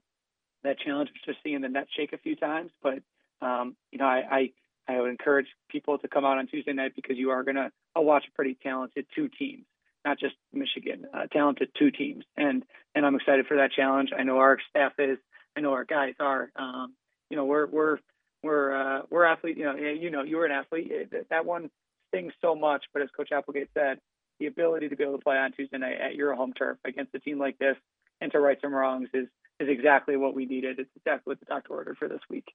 [0.63, 2.71] that challenge of just seeing the net shake a few times.
[2.84, 2.99] But
[3.41, 4.51] um, you know I,
[4.88, 7.71] I I would encourage people to come out on Tuesday night because you are gonna
[7.95, 9.65] I'll watch a pretty talented two teams,
[10.05, 12.63] not just Michigan, uh, talented two teams, and
[12.95, 14.12] and I'm excited for that challenge.
[14.17, 15.17] I know our staff is.
[15.56, 16.52] I know our guys are.
[16.56, 16.94] Um,
[17.30, 17.98] you know, we're we're
[18.44, 19.58] we're uh, we're athletes.
[19.58, 20.92] You know, you know, you were an athlete.
[21.30, 21.70] That one
[22.10, 24.00] stings so much, but as Coach Applegate said,
[24.40, 27.14] the ability to be able to play on Tuesday night at your home turf against
[27.14, 27.76] a team like this
[28.22, 29.28] and to right some wrongs is
[29.60, 30.80] is exactly what we needed.
[30.80, 32.46] It's exactly what the doctor ordered for this week.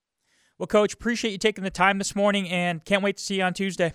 [0.59, 3.43] Well, Coach, appreciate you taking the time this morning, and can't wait to see you
[3.43, 3.93] on Tuesday.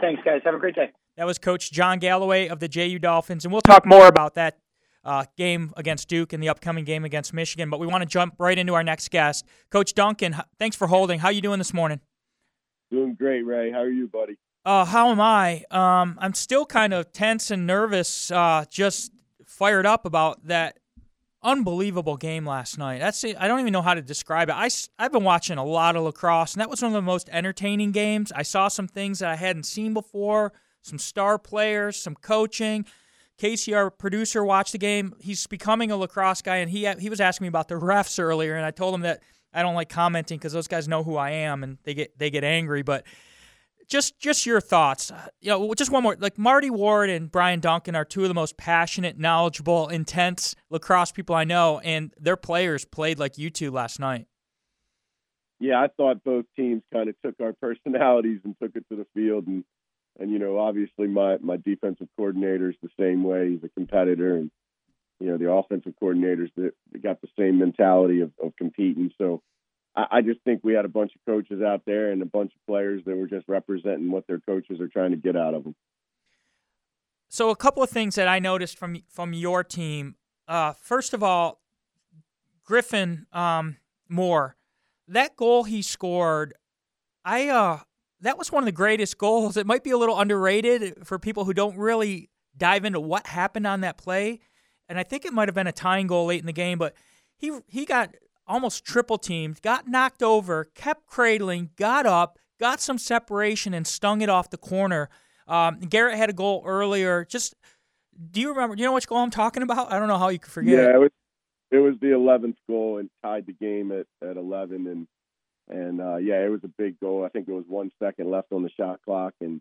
[0.00, 0.40] Thanks, guys.
[0.44, 0.90] Have a great day.
[1.16, 4.58] That was Coach John Galloway of the JU Dolphins, and we'll talk more about that
[5.04, 7.70] uh, game against Duke and the upcoming game against Michigan.
[7.70, 10.36] But we want to jump right into our next guest, Coach Duncan.
[10.58, 11.20] Thanks for holding.
[11.20, 12.00] How you doing this morning?
[12.90, 13.70] Doing great, Ray.
[13.70, 14.36] How are you, buddy?
[14.64, 15.64] Uh, how am I?
[15.70, 18.30] Um, I'm still kind of tense and nervous.
[18.30, 19.12] Uh, just
[19.46, 20.78] fired up about that
[21.42, 22.98] unbelievable game last night.
[22.98, 24.54] That's I don't even know how to describe it.
[24.54, 27.28] I I've been watching a lot of lacrosse, and that was one of the most
[27.30, 28.32] entertaining games.
[28.32, 32.84] I saw some things that I hadn't seen before, some star players, some coaching.
[33.40, 35.14] Casey, our producer, watched the game.
[35.18, 38.54] He's becoming a lacrosse guy, and he he was asking me about the refs earlier,
[38.54, 39.22] and I told him that
[39.54, 42.28] I don't like commenting because those guys know who I am and they get they
[42.28, 42.82] get angry.
[42.82, 43.06] But
[43.88, 45.10] just just your thoughts.
[45.40, 46.16] You know, just one more.
[46.20, 51.10] Like Marty Ward and Brian Duncan are two of the most passionate, knowledgeable, intense lacrosse
[51.10, 54.26] people I know, and their players played like you two last night.
[55.58, 59.06] Yeah, I thought both teams kind of took our personalities and took it to the
[59.14, 59.64] field, and
[60.18, 63.50] and you know, obviously my my defensive coordinator is the same way.
[63.50, 64.50] He's a competitor, and
[65.20, 69.10] you know, the offensive coordinators that, got the same mentality of, of competing.
[69.18, 69.42] So
[69.94, 72.52] I, I just think we had a bunch of coaches out there and a bunch
[72.54, 75.64] of players that were just representing what their coaches are trying to get out of
[75.64, 75.74] them.
[77.28, 80.16] So a couple of things that I noticed from from your team.
[80.48, 81.60] Uh, first of all,
[82.64, 83.76] Griffin um,
[84.08, 84.56] Moore,
[85.06, 86.54] that goal he scored,
[87.24, 87.80] I uh,
[88.22, 89.56] that was one of the greatest goals.
[89.56, 93.66] It might be a little underrated for people who don't really dive into what happened
[93.66, 94.40] on that play,
[94.88, 96.78] and I think it might have been a tying goal late in the game.
[96.78, 96.94] But
[97.36, 98.14] he he got
[98.46, 104.20] almost triple teamed, got knocked over, kept cradling, got up, got some separation, and stung
[104.20, 105.08] it off the corner.
[105.46, 107.24] Um, Garrett had a goal earlier.
[107.24, 107.54] Just
[108.30, 108.76] do you remember?
[108.76, 109.92] Do you know which goal I'm talking about?
[109.92, 110.84] I don't know how you could forget.
[110.84, 111.10] Yeah, it was
[111.70, 115.06] it was the 11th goal and tied the game at at 11 and
[115.70, 117.24] and uh, yeah, it was a big goal.
[117.24, 119.60] I think it was one second left on the shot clock and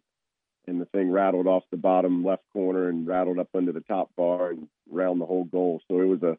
[0.68, 4.10] and the thing rattled off the bottom left corner and rattled up under the top
[4.16, 5.82] bar and round the whole goal.
[5.88, 6.38] So it was a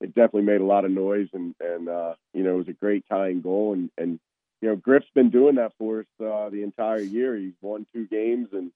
[0.00, 2.72] it definitely made a lot of noise and and uh, you know it was a
[2.72, 4.20] great tying goal and and
[4.60, 7.36] you know Griff's been doing that for us uh, the entire year.
[7.36, 8.72] He's won two games and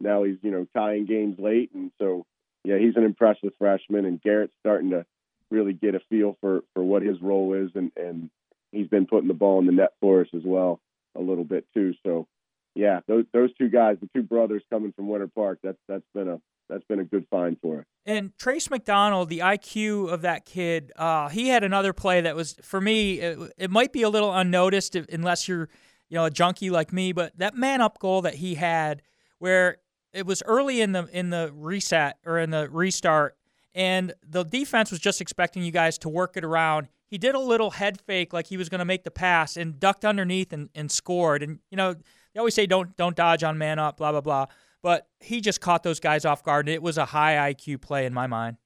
[0.00, 2.26] now he's you know tying games late and so
[2.64, 5.06] yeah he's an impressive freshman and Garrett's starting to
[5.50, 8.30] really get a feel for for what his role is and and
[8.74, 10.80] he's been putting the ball in the net for us as well
[11.16, 11.94] a little bit too.
[12.04, 12.26] So
[12.74, 16.28] yeah, those those two guys, the two brothers coming from Winter Park, that's that's been
[16.28, 17.84] a that's been a good find for us.
[18.06, 22.54] And Trace McDonald, the IQ of that kid, uh, he had another play that was
[22.62, 23.20] for me.
[23.20, 25.68] It, it might be a little unnoticed if, unless you're,
[26.08, 27.12] you know, a junkie like me.
[27.12, 29.02] But that man up goal that he had,
[29.38, 29.78] where
[30.12, 33.36] it was early in the in the reset or in the restart,
[33.74, 36.88] and the defense was just expecting you guys to work it around.
[37.14, 39.78] He did a little head fake like he was going to make the pass and
[39.78, 41.42] ducked underneath and, and scored.
[41.42, 44.46] And you know they always say don't don't dodge on man up, blah blah blah
[44.84, 48.04] but he just caught those guys off guard, and it was a high IQ play
[48.04, 48.58] in my mind.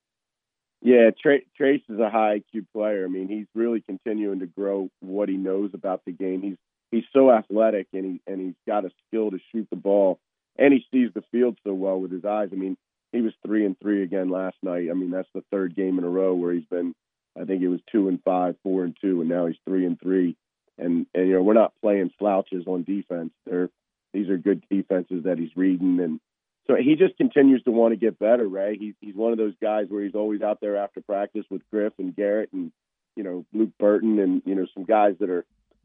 [0.82, 3.04] Yeah, Tra- Trace is a high IQ player.
[3.04, 6.42] I mean, he's really continuing to grow what he knows about the game.
[6.42, 6.56] He's
[6.90, 10.18] he's so athletic, and he and he's got a skill to shoot the ball,
[10.58, 12.48] and he sees the field so well with his eyes.
[12.52, 12.76] I mean,
[13.12, 14.88] he was three and three again last night.
[14.90, 16.94] I mean, that's the third game in a row where he's been.
[17.40, 20.00] I think it was two and five, four and two, and now he's three and
[20.00, 20.36] three.
[20.76, 23.32] And and you know, we're not playing slouches on defense.
[23.46, 23.70] They're
[24.12, 26.20] these are good defenses that he's reading, and
[26.66, 28.46] so he just continues to want to get better.
[28.46, 31.62] Ray, he's he's one of those guys where he's always out there after practice with
[31.70, 32.72] Griff and Garrett and
[33.16, 35.44] you know Luke Burton and you know some guys that are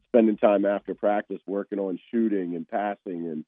[0.09, 3.45] spending time after practice working on shooting and passing and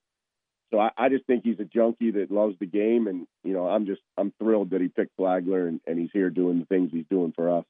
[0.72, 3.68] so I, I just think he's a junkie that loves the game and you know
[3.68, 6.89] I'm just I'm thrilled that he picked Flagler and, and he's here doing the things
[6.91, 7.65] he's doing for us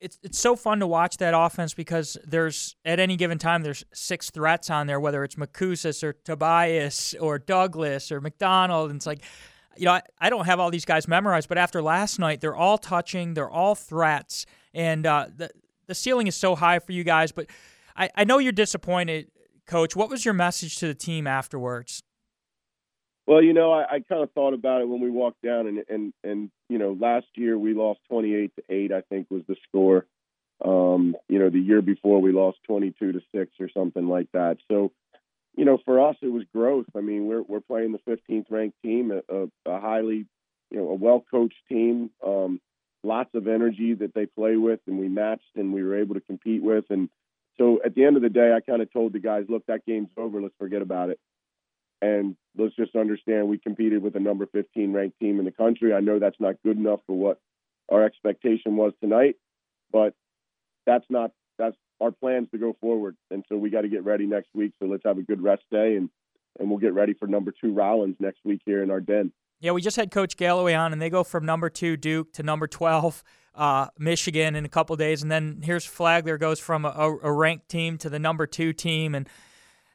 [0.00, 3.84] it's it's so fun to watch that offense because there's at any given time there's
[3.92, 8.90] six threats on there, whether it's Makusis or Tobias or Douglas or McDonald.
[8.90, 9.22] And it's like,
[9.76, 12.56] you know, I, I don't have all these guys memorized, but after last night, they're
[12.56, 15.50] all touching, they're all threats, and uh, the
[15.86, 17.32] the ceiling is so high for you guys.
[17.32, 17.46] But
[17.96, 19.30] I, I know you're disappointed,
[19.66, 19.94] Coach.
[19.94, 22.02] What was your message to the team afterwards?
[23.26, 25.84] Well, you know, I, I kind of thought about it when we walked down, and
[25.88, 28.92] and and you know, last year we lost twenty eight to eight.
[28.92, 30.06] I think was the score.
[30.64, 34.28] Um, you know, the year before we lost twenty two to six or something like
[34.32, 34.58] that.
[34.68, 34.92] So,
[35.56, 36.86] you know, for us it was growth.
[36.96, 40.26] I mean, we're we're playing the fifteenth ranked team, a, a, highly,
[40.70, 42.10] you know, a well coached team.
[42.26, 42.60] Um,
[43.04, 46.20] lots of energy that they play with, and we matched, and we were able to
[46.20, 47.08] compete with, and
[47.58, 49.84] so at the end of the day, I kind of told the guys, look, that
[49.86, 50.40] game's over.
[50.40, 51.20] Let's forget about it.
[52.02, 55.94] And let's just understand we competed with a number 15 ranked team in the country.
[55.94, 57.40] I know that's not good enough for what
[57.90, 59.36] our expectation was tonight,
[59.92, 60.14] but
[60.84, 63.16] that's not that's our plans to go forward.
[63.30, 64.72] And so we got to get ready next week.
[64.80, 66.10] So let's have a good rest day and
[66.58, 69.32] and we'll get ready for number two Rollins next week here in our den.
[69.60, 72.42] Yeah, we just had Coach Galloway on, and they go from number two Duke to
[72.42, 73.22] number 12
[73.54, 77.68] uh, Michigan in a couple days, and then here's Flagler goes from a, a ranked
[77.68, 79.28] team to the number two team, and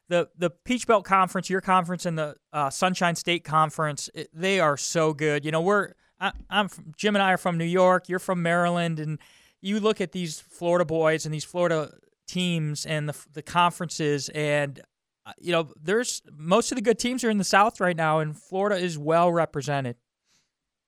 [0.09, 4.59] the the Peach Belt Conference, your conference, and the uh, Sunshine State Conference, it, they
[4.59, 5.45] are so good.
[5.45, 8.09] You know, we're I, I'm from, Jim and I are from New York.
[8.09, 9.19] You're from Maryland, and
[9.61, 11.91] you look at these Florida boys and these Florida
[12.27, 14.81] teams and the the conferences, and
[15.25, 18.19] uh, you know, there's most of the good teams are in the South right now,
[18.19, 19.97] and Florida is well represented.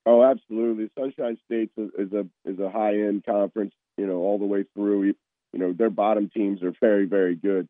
[0.06, 0.90] Oh, absolutely.
[0.98, 3.74] Sunshine State is a is a high end conference.
[3.98, 5.04] You know, all the way through.
[5.52, 7.68] You know, their bottom teams are very very good.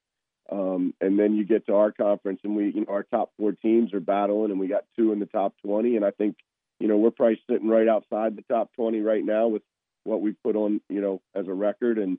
[0.52, 3.52] Um, and then you get to our conference, and we, you know, our top four
[3.52, 5.96] teams are battling, and we got two in the top 20.
[5.96, 6.38] And I think,
[6.80, 9.62] you know, we're probably sitting right outside the top 20 right now with
[10.06, 12.18] what we've put on, you know, as a record and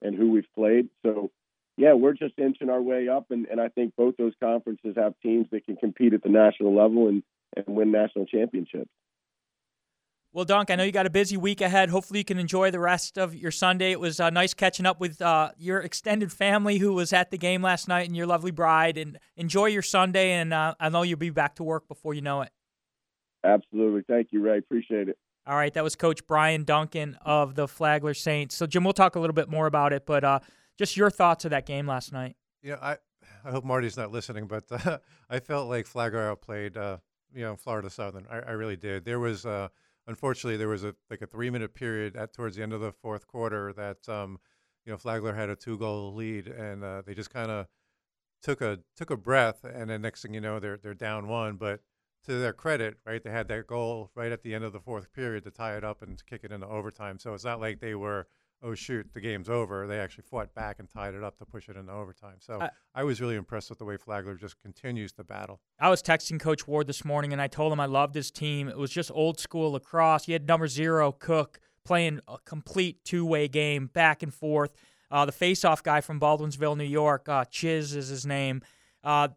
[0.00, 0.88] and who we've played.
[1.04, 1.30] So,
[1.76, 5.14] yeah, we're just inching our way up, and, and I think both those conferences have
[5.22, 7.22] teams that can compete at the national level and
[7.56, 8.90] and win national championships.
[10.32, 11.88] Well, Dunk, I know you got a busy week ahead.
[11.88, 13.92] Hopefully, you can enjoy the rest of your Sunday.
[13.92, 17.38] It was uh, nice catching up with uh, your extended family who was at the
[17.38, 18.98] game last night and your lovely bride.
[18.98, 20.32] And enjoy your Sunday.
[20.32, 22.50] And uh, I know you'll be back to work before you know it.
[23.42, 24.02] Absolutely.
[24.06, 24.58] Thank you, Ray.
[24.58, 25.16] Appreciate it.
[25.46, 25.72] All right.
[25.72, 28.54] That was Coach Brian Duncan of the Flagler Saints.
[28.54, 30.40] So, Jim, we'll talk a little bit more about it, but uh,
[30.76, 32.36] just your thoughts of that game last night.
[32.62, 32.98] Yeah, I,
[33.44, 34.64] I hope Marty's not listening, but
[35.30, 36.98] I felt like Flagler outplayed, uh,
[37.34, 38.26] you know, Florida Southern.
[38.30, 39.06] I, I really did.
[39.06, 39.68] There was uh,
[40.08, 42.92] unfortunately, there was a like a three minute period at towards the end of the
[42.92, 44.38] fourth quarter that um,
[44.84, 47.66] you know Flagler had a two goal lead, and uh, they just kind of
[48.42, 51.56] took a took a breath, and then next thing you know, they're they're down one.
[51.56, 51.80] But
[52.24, 55.12] to their credit, right, they had that goal right at the end of the fourth
[55.12, 57.18] period to tie it up and kick it into overtime.
[57.18, 58.26] So it's not like they were
[58.62, 59.86] oh shoot, the game's over.
[59.86, 62.36] They actually fought back and tied it up to push it into overtime.
[62.40, 65.60] So I, I was really impressed with the way Flagler just continues the battle.
[65.78, 68.68] I was texting Coach Ward this morning and I told him I loved his team.
[68.68, 70.24] It was just old school lacrosse.
[70.24, 74.72] He had number zero Cook playing a complete two way game back and forth.
[75.10, 78.60] Uh, the face-off guy from Baldwinsville, New York, uh, Chiz is his name.
[79.02, 79.28] Uh,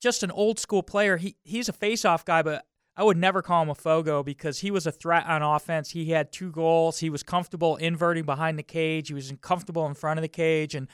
[0.00, 1.16] just an old school player.
[1.16, 4.70] He he's a face-off guy, but I would never call him a Fogo because he
[4.70, 5.90] was a threat on offense.
[5.90, 6.98] He had two goals.
[6.98, 9.08] He was comfortable inverting behind the cage.
[9.08, 10.88] He was comfortable in front of the cage, and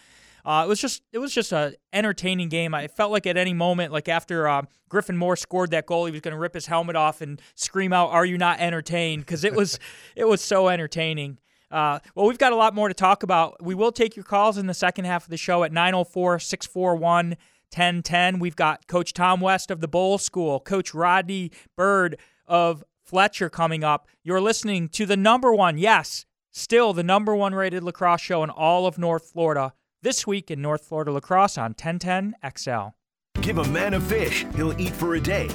[0.45, 2.73] uh, it was just it was just a entertaining game.
[2.73, 6.13] I felt like at any moment, like after uh, Griffin Moore scored that goal, he
[6.13, 9.43] was going to rip his helmet off and scream out, "Are you not entertained?" Because
[9.43, 9.81] it was
[10.17, 11.39] it was so entertaining.
[11.71, 13.63] Uh, well, we've got a lot more to talk about.
[13.63, 17.37] We will take your calls in the second half of the show at 904 641
[17.73, 18.39] 1010.
[18.39, 23.85] We've got Coach Tom West of the Bolles School, Coach Rodney Bird of Fletcher coming
[23.85, 24.09] up.
[24.23, 28.51] You're listening to the number one, yes, still the number one rated lacrosse show in
[28.51, 29.73] all of North Florida.
[30.03, 32.98] This week in North Florida Lacrosse on 1010 XL.
[33.43, 35.49] Give a man a fish, he'll eat for a day.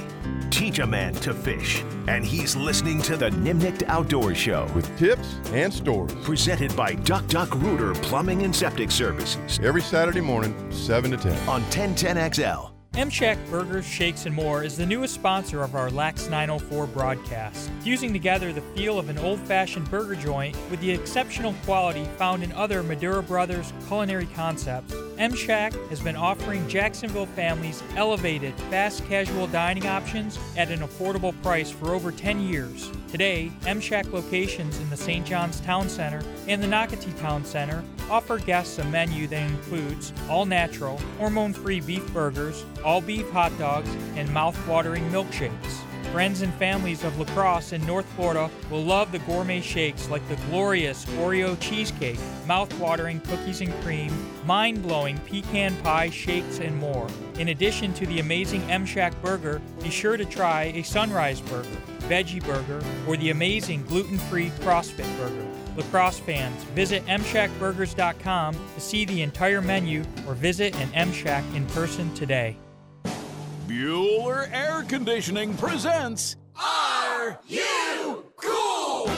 [0.50, 1.82] Teach a man to fish.
[2.06, 6.14] And he's listening to the Nimnicht Outdoor Show with tips and stories.
[6.22, 9.58] Presented by Duck Duck Rooter Plumbing and Septic Services.
[9.62, 11.48] Every Saturday morning, 7 to 10.
[11.48, 12.73] On 1010XL.
[12.96, 17.68] M Shack Burgers, Shakes, and More is the newest sponsor of our Lax 904 broadcast,
[17.80, 22.44] fusing together the feel of an old fashioned burger joint with the exceptional quality found
[22.44, 24.94] in other Medure Brothers culinary concepts.
[25.18, 31.34] M Shack has been offering Jacksonville families elevated, fast casual dining options at an affordable
[31.42, 32.92] price for over 10 years.
[33.08, 35.26] Today, M Shack locations in the St.
[35.26, 40.46] John's Town Center and the Nocatee Town Center offer guests a menu that includes all
[40.46, 45.80] natural, hormone free beef burgers, all beef hot dogs, and mouth-watering milkshakes.
[46.12, 50.36] Friends and families of lacrosse in North Florida will love the gourmet shakes like the
[50.48, 54.12] glorious Oreo cheesecake, mouth-watering cookies and cream,
[54.46, 57.08] mind-blowing pecan pie shakes, and more.
[57.40, 61.68] In addition to the amazing M Shack burger, be sure to try a Sunrise burger,
[62.02, 65.48] veggie burger, or the amazing gluten-free CrossFit burger.
[65.76, 71.66] Lacrosse fans, visit mshackburgers.com to see the entire menu or visit an M Shack in
[71.66, 72.56] person today.
[73.66, 79.10] Bueller Air Conditioning presents Are You Cool?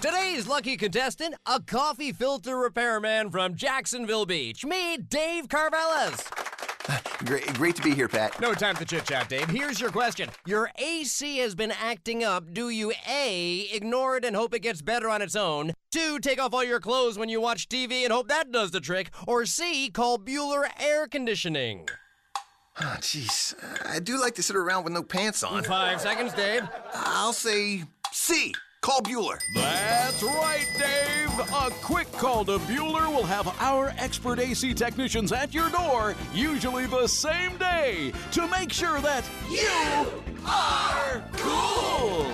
[0.00, 4.64] Today's lucky contestant, a coffee filter repairman from Jacksonville Beach.
[4.64, 6.49] Me, Dave Carvelis.
[7.24, 8.40] Great, great to be here, Pat.
[8.40, 9.48] No time to chit chat, Dave.
[9.50, 10.30] Here's your question.
[10.46, 12.52] Your AC has been acting up.
[12.54, 15.72] Do you A, ignore it and hope it gets better on its own?
[15.92, 18.80] Two, take off all your clothes when you watch TV and hope that does the
[18.80, 19.10] trick?
[19.26, 21.88] Or C, call Bueller Air Conditioning?
[22.80, 23.54] Oh, jeez.
[23.86, 25.62] I do like to sit around with no pants on.
[25.64, 26.66] Five seconds, Dave.
[26.94, 28.54] I'll say C.
[28.82, 29.38] Call Bueller.
[29.52, 31.38] That's right, Dave.
[31.38, 36.86] A quick call to Bueller will have our expert AC technicians at your door, usually
[36.86, 40.06] the same day, to make sure that you
[40.46, 42.32] are cool.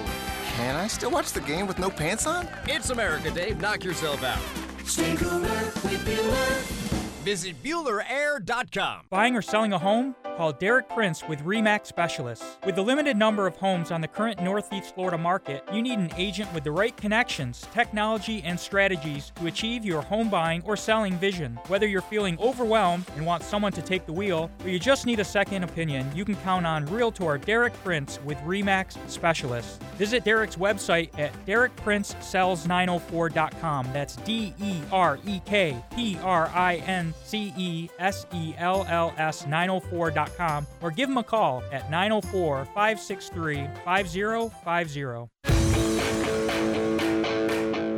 [0.55, 2.49] Can I still watch the game with no pants on?
[2.69, 3.61] It's America, Dave.
[3.61, 4.39] Knock yourself out.
[4.85, 6.96] Stay cooler with Bueller.
[7.27, 9.07] Visit BuellerAir.com.
[9.11, 10.14] Buying or selling a home?
[10.37, 12.59] Call Derek Prince with REMAX Specialists.
[12.64, 16.12] With the limited number of homes on the current Northeast Florida market, you need an
[16.16, 21.18] agent with the right connections, technology, and strategies to achieve your home buying or selling
[21.18, 21.59] vision.
[21.66, 25.18] Whether you're feeling overwhelmed and want someone to take the wheel, or you just need
[25.18, 29.81] a second opinion, you can count on Realtor Derek Prince with REMAX Specialists.
[29.97, 33.89] Visit Derek's website at derekprincesells904.com.
[33.93, 38.87] That's D E R E K P R I N C E S E L
[38.89, 45.31] L S 904.com or give them a call at 904 563 5050.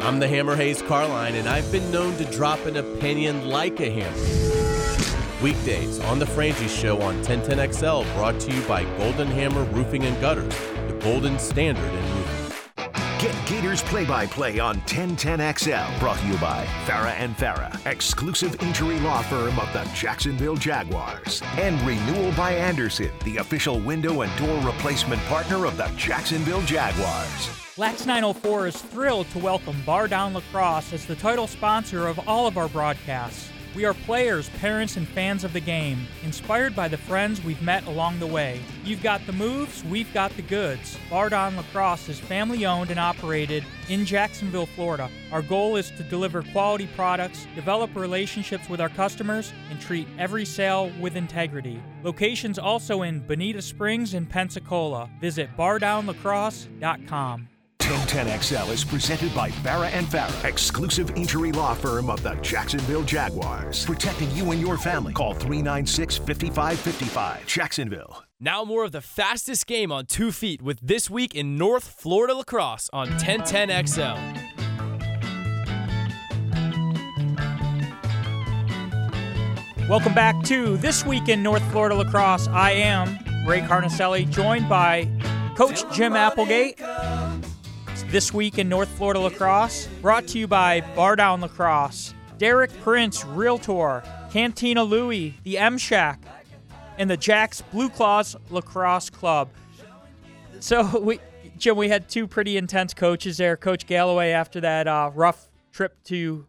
[0.08, 3.90] I'm the Hammer Hays Carlyon, and I've been known to drop an opinion like a
[3.90, 5.42] hammer.
[5.42, 10.18] Weekdays on The Frangie Show on 1010XL, brought to you by Golden Hammer Roofing and
[10.18, 10.56] Gutters,
[10.88, 12.07] the golden standard in.
[13.18, 15.98] Get Gators play by play on 1010XL.
[15.98, 21.42] Brought to you by Farah and Farah, exclusive injury law firm of the Jacksonville Jaguars.
[21.56, 27.50] And Renewal by Andersen, the official window and door replacement partner of the Jacksonville Jaguars.
[27.76, 32.46] Lax 904 is thrilled to welcome Bar Down Lacrosse as the title sponsor of all
[32.46, 33.50] of our broadcasts.
[33.74, 37.86] We are players, parents, and fans of the game, inspired by the friends we've met
[37.86, 38.60] along the way.
[38.84, 40.98] You've got the moves, we've got the goods.
[41.10, 45.10] Bar Down Lacrosse is family owned and operated in Jacksonville, Florida.
[45.30, 50.44] Our goal is to deliver quality products, develop relationships with our customers, and treat every
[50.44, 51.80] sale with integrity.
[52.02, 55.10] Locations also in Bonita Springs and Pensacola.
[55.20, 57.48] Visit bardownlacrosse.com.
[57.88, 63.86] 1010XL is presented by Farah and Farah, exclusive injury law firm of the Jacksonville Jaguars.
[63.86, 65.14] Protecting you and your family.
[65.14, 67.46] Call 396 5555.
[67.46, 68.24] Jacksonville.
[68.38, 72.34] Now more of the fastest game on two feet with This Week in North Florida
[72.34, 74.18] Lacrosse on 1010XL.
[79.88, 82.48] Welcome back to This Week in North Florida Lacrosse.
[82.48, 85.08] I am Ray Carnicelli, joined by
[85.56, 86.78] Coach Jim Applegate.
[88.10, 93.22] This Week in North Florida Lacrosse, brought to you by Bar Down Lacrosse, Derek Prince,
[93.22, 96.22] Realtor, Cantina Louie, the M Shack,
[96.96, 99.50] and the Jacks Blue Claws Lacrosse Club.
[100.60, 101.20] So we,
[101.58, 103.58] Jim, we had two pretty intense coaches there.
[103.58, 106.46] Coach Galloway after that uh, rough trip to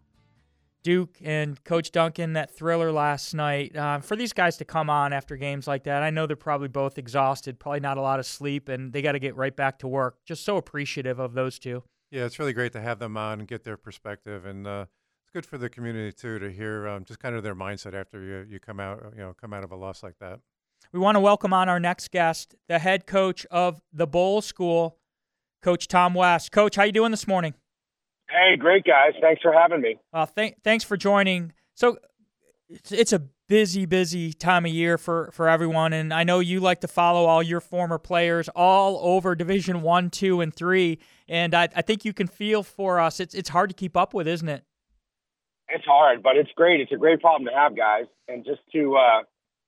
[0.84, 3.75] Duke and Coach Duncan that thriller last night.
[3.75, 6.67] Uh, for these guys to come on after games like that, I know they're probably
[6.67, 9.80] both exhausted, probably not a lot of sleep, and they got to get right back
[9.80, 10.17] to work.
[10.25, 11.84] Just so appreciative of those two.
[12.11, 14.86] Yeah, it's really great to have them on and get their perspective, and uh,
[15.23, 18.23] it's good for the community too to hear um, just kind of their mindset after
[18.23, 20.39] you you come out you know come out of a loss like that.
[20.91, 24.97] We want to welcome on our next guest, the head coach of the Bolles School,
[25.61, 26.51] Coach Tom West.
[26.51, 27.53] Coach, how you doing this morning?
[28.30, 29.13] Hey, great guys.
[29.21, 29.97] Thanks for having me.
[30.13, 31.53] Uh, th- thanks for joining.
[31.73, 31.97] So
[32.69, 36.59] it's, it's a busy, busy time of year for, for everyone, and I know you
[36.59, 41.55] like to follow all your former players all over Division One, Two, and Three, and
[41.55, 43.19] I, I think you can feel for us.
[43.19, 44.63] It's it's hard to keep up with, isn't it?
[45.69, 46.82] It's hard, but it's great.
[46.82, 48.05] It's a great problem to have, guys.
[48.27, 49.23] And just to, uh,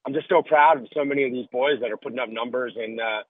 [0.05, 2.74] I'm just so proud of so many of these boys that are putting up numbers
[2.76, 3.22] in uh,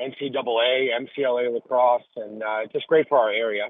[0.00, 3.64] NCAA, MCLA lacrosse, and uh, it's just great for our area.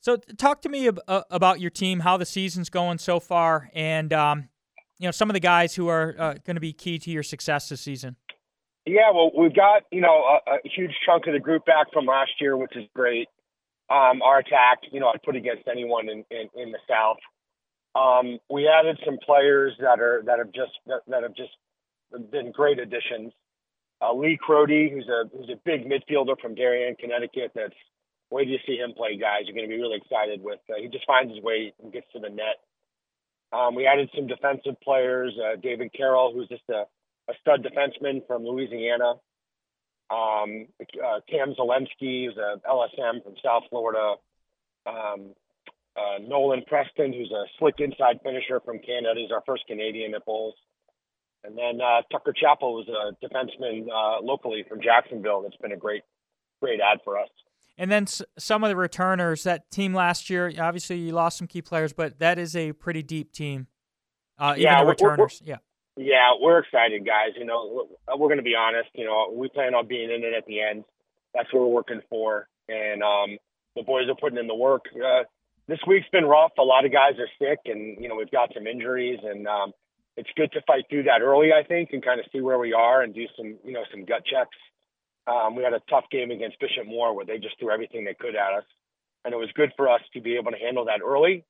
[0.00, 3.70] So, talk to me ab- uh, about your team, how the season's going so far,
[3.74, 4.48] and um,
[4.98, 7.22] you know some of the guys who are uh, going to be key to your
[7.22, 8.16] success this season.
[8.86, 12.06] Yeah, well, we've got you know a, a huge chunk of the group back from
[12.06, 13.28] last year, which is great.
[13.90, 17.16] Um, our attack, you know, I'd put against anyone in, in, in the South.
[17.94, 21.50] Um, we added some players that are that have just that, that have just
[22.30, 23.32] been great additions.
[24.00, 27.52] Uh, Lee Crody, who's a who's a big midfielder from Darien, Connecticut.
[27.54, 27.74] That's
[28.30, 29.42] wait till you see him play, guys.
[29.44, 30.60] You're going to be really excited with.
[30.68, 32.60] Uh, he just finds his way and gets to the net.
[33.52, 35.32] Um, we added some defensive players.
[35.38, 36.84] Uh, David Carroll, who's just a,
[37.30, 39.14] a stud defenseman from Louisiana.
[40.10, 44.14] Um, uh, Cam Zelensky, who's a LSM from South Florida.
[44.86, 45.34] Um,
[45.96, 49.20] uh, Nolan Preston, who's a slick inside finisher from Canada.
[49.20, 50.54] He's our first Canadian at Bolles.
[51.44, 55.42] And then uh, Tucker Chappell was a defenseman uh, locally from Jacksonville.
[55.42, 56.02] That's been a great,
[56.60, 57.28] great ad for us.
[57.78, 59.44] And then s- some of the returners.
[59.44, 63.02] That team last year, obviously you lost some key players, but that is a pretty
[63.02, 63.68] deep team.
[64.38, 65.42] Uh, even Yeah, the we're- we're- returners.
[65.44, 65.56] yeah.
[65.96, 67.30] Yeah, we're excited, guys.
[67.36, 68.88] You know, we're going to be honest.
[68.94, 70.84] You know, we plan on being in it at the end.
[71.34, 73.36] That's what we're working for, and um,
[73.74, 74.86] the boys are putting in the work.
[74.94, 75.24] Uh,
[75.66, 76.52] this week's been rough.
[76.56, 79.72] A lot of guys are sick, and you know we've got some injuries, and um,
[80.16, 82.72] it's good to fight through that early, I think, and kind of see where we
[82.72, 84.56] are and do some, you know, some gut checks.
[85.28, 88.14] Um, we had a tough game against Bishop Moore where they just threw everything they
[88.14, 88.64] could at us,
[89.24, 91.44] and it was good for us to be able to handle that early.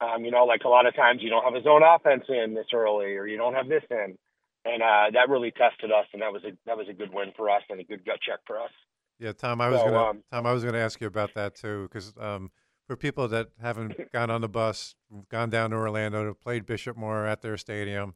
[0.00, 2.54] Um, you know, like a lot of times you don't have a zone offense in
[2.54, 4.16] this early, or you don't have this in,
[4.64, 7.32] and uh, that really tested us, and that was a that was a good win
[7.36, 8.70] for us and a good gut check for us.
[9.18, 11.56] Yeah, Tom, I was So, gonna um, Tom, I was gonna ask you about that
[11.56, 12.50] too, because um,
[12.86, 14.94] for people that haven't gone on the bus,
[15.28, 18.14] gone down to Orlando, played Bishop Moore at their stadium,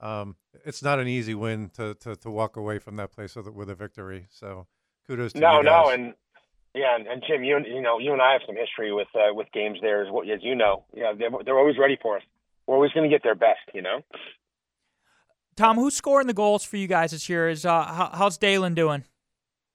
[0.00, 3.46] um, it's not an easy win to, to, to walk away from that place with
[3.46, 4.26] a, with a victory.
[4.30, 4.66] So
[5.06, 5.94] kudos to No, you no, guys.
[5.94, 6.14] and
[6.74, 9.32] yeah, and, and Jim, you you know, you and I have some history with uh,
[9.34, 10.84] with games there, as, well- as you know.
[10.94, 12.22] Yeah, they're, they're always ready for us.
[12.66, 14.00] We're always going to get their best, you know.
[15.56, 17.48] Tom, who's scoring the goals for you guys this year?
[17.48, 19.04] Is uh, how, how's Dalen doing?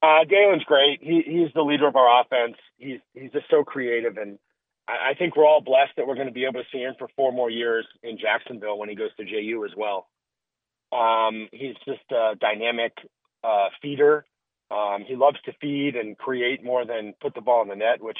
[0.02, 1.00] Uh, Galen's great.
[1.02, 2.56] He he's the leader of our offense.
[2.76, 4.38] He's he's just so creative, and
[4.86, 6.94] I, I think we're all blessed that we're going to be able to see him
[6.98, 10.06] for four more years in Jacksonville when he goes to JU as well.
[10.92, 12.92] Um, he's just a dynamic
[13.42, 14.24] uh, feeder.
[14.70, 18.00] Um, he loves to feed and create more than put the ball in the net,
[18.00, 18.18] which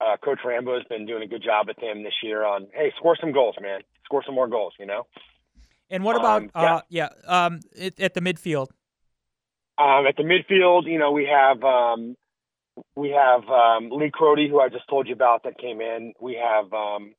[0.00, 2.44] uh, Coach Rambo has been doing a good job with him this year.
[2.44, 3.80] On hey, score some goals, man.
[4.04, 4.74] Score some more goals.
[4.78, 5.06] You know.
[5.90, 8.68] And what about Um, uh, yeah, um, at, at the midfield?
[9.78, 12.16] Um, at the midfield, you know, we have um,
[12.94, 16.12] we have um, Lee Crody, who I just told you about, that came in.
[16.20, 17.14] We have um,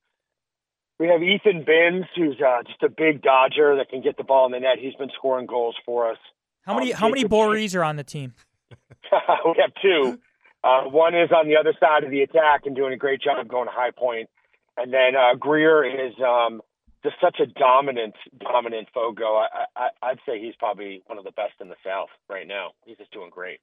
[0.99, 4.45] we have Ethan Binns, who's uh, just a big dodger that can get the ball
[4.45, 4.77] in the net.
[4.79, 6.17] He's been scoring goals for us.
[6.65, 8.33] How many Um, how many Jacob- Borees are on the team?
[9.11, 10.19] we have two.
[10.63, 13.39] Uh, one is on the other side of the attack and doing a great job
[13.39, 14.27] of going to high point.
[14.27, 14.29] point,
[14.77, 16.61] and then uh, Greer is um,
[17.03, 19.35] just such a dominant, dominant Fogo.
[19.37, 22.71] I, I, I'd say he's probably one of the best in the South right now.
[22.85, 23.59] He's just doing great.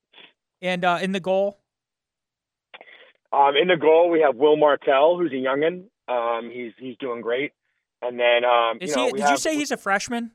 [0.63, 1.59] And uh, in the goal,
[3.31, 5.85] Um, in the goal, we have Will Martell, who's a youngin.
[6.09, 7.53] Um, he's he's doing great.
[8.03, 9.13] And then um, is you know, he?
[9.13, 10.33] Did you say he's a freshman?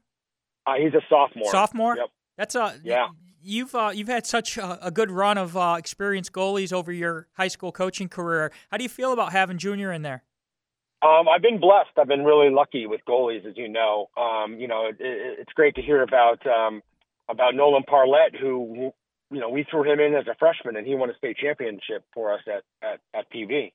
[0.66, 1.52] uh, he's a sophomore?
[1.52, 1.98] Sophomore.
[1.98, 2.10] Yep.
[2.38, 3.08] That's a Yeah.
[3.44, 7.28] You've uh, you've had such a, a good run of uh, experienced goalies over your
[7.34, 8.52] high school coaching career.
[8.70, 10.24] How do you feel about having Junior in there?
[11.02, 11.90] Um, I've been blessed.
[11.98, 14.10] I've been really lucky with goalies, as you know.
[14.16, 16.84] Um, you know, it, it, it's great to hear about um,
[17.28, 20.86] about Nolan Parlett, who, who you know we threw him in as a freshman, and
[20.86, 23.72] he won a state championship for us at at, at PV.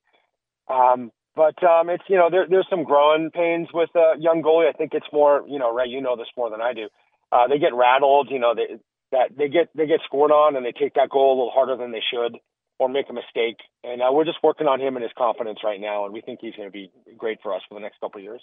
[0.68, 4.68] Um, but um, it's you know there, there's some growing pains with a young goalie.
[4.68, 6.89] I think it's more you know Ray, you know this more than I do.
[7.30, 8.76] Uh, they get rattled, you know, they
[9.12, 11.76] that they get they get scored on, and they take that goal a little harder
[11.76, 12.39] than they should,
[12.78, 13.59] or make a mistake.
[13.84, 16.41] And uh, we're just working on him and his confidence right now, and we think
[16.41, 18.43] he's going to be great for us for the next couple of years.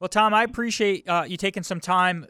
[0.00, 2.26] Well, Tom, I appreciate uh, you taking some time.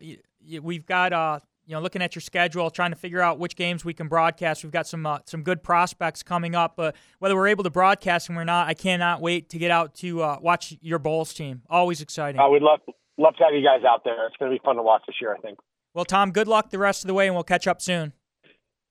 [0.60, 1.38] We've got, uh,
[1.70, 4.64] you know, looking at your schedule, trying to figure out which games we can broadcast.
[4.64, 6.74] We've got some uh, some good prospects coming up.
[6.74, 9.94] But whether we're able to broadcast them or not, I cannot wait to get out
[9.96, 11.62] to uh, watch your Bolles team.
[11.70, 12.40] Always exciting.
[12.40, 12.80] Uh, we'd love
[13.18, 14.26] love to have you guys out there.
[14.26, 15.60] It's going to be fun to watch this year, I think.
[15.94, 18.14] Well, Tom, good luck the rest of the way, and we'll catch up soon.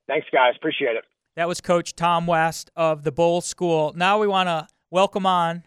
[0.07, 0.53] Thanks, guys.
[0.55, 1.03] Appreciate it.
[1.35, 3.91] That was Coach Tom West of the Bolles School.
[3.93, 5.63] Now we want to welcome on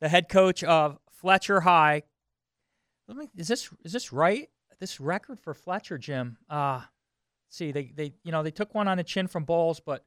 [0.00, 2.04] the head coach of Fletcher High.
[3.08, 4.50] Let me, is this is this right?
[4.80, 6.36] This record for Fletcher, Jim.
[6.48, 6.82] Uh
[7.48, 10.04] see, they they you know they took one on the chin from Bolles, but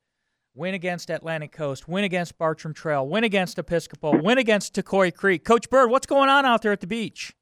[0.55, 5.43] win against Atlantic Coast, win against Bartram Trail, win against Episcopal, win against Tocoi Creek.
[5.45, 7.33] Coach Bird, what's going on out there at the beach?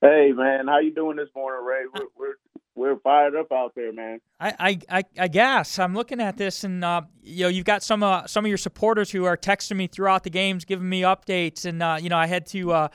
[0.00, 1.84] Hey man, how you doing this morning, Ray?
[1.92, 2.34] We're we're,
[2.74, 4.20] we're fired up out there, man.
[4.40, 7.82] I, I, I, I guess I'm looking at this, and uh, you know, you've got
[7.82, 11.02] some uh, some of your supporters who are texting me throughout the games, giving me
[11.02, 12.88] updates, and uh, you know, I had to uh,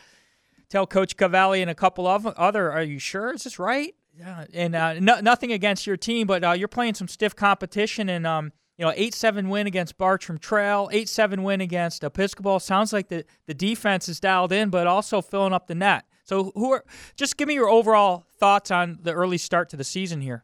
[0.70, 2.72] tell Coach Cavalli and a couple of other.
[2.72, 3.34] Are you sure?
[3.34, 3.96] Is this right?
[4.18, 8.10] Yeah, and uh, no, nothing against your team, but uh, you're playing some stiff competition,
[8.10, 12.60] and um, you know, eight seven win against Bartram Trail, eight seven win against Episcopal.
[12.60, 16.06] Sounds like the the defense is dialed in, but also filling up the net.
[16.24, 19.84] So, who are just give me your overall thoughts on the early start to the
[19.84, 20.44] season here.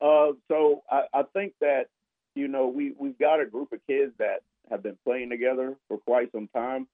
[0.00, 1.86] Uh, so I, I think that
[2.34, 5.98] you know we we've got a group of kids that have been playing together for
[5.98, 6.86] quite some time,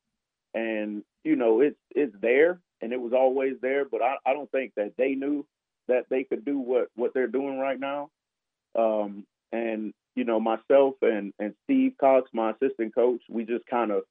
[0.55, 4.51] and you know it's it's there and it was always there, but I, I don't
[4.51, 5.47] think that they knew
[5.89, 8.11] that they could do what what they're doing right now.
[8.77, 13.91] Um, and you know myself and and Steve Cox, my assistant coach, we just kind
[13.91, 14.03] of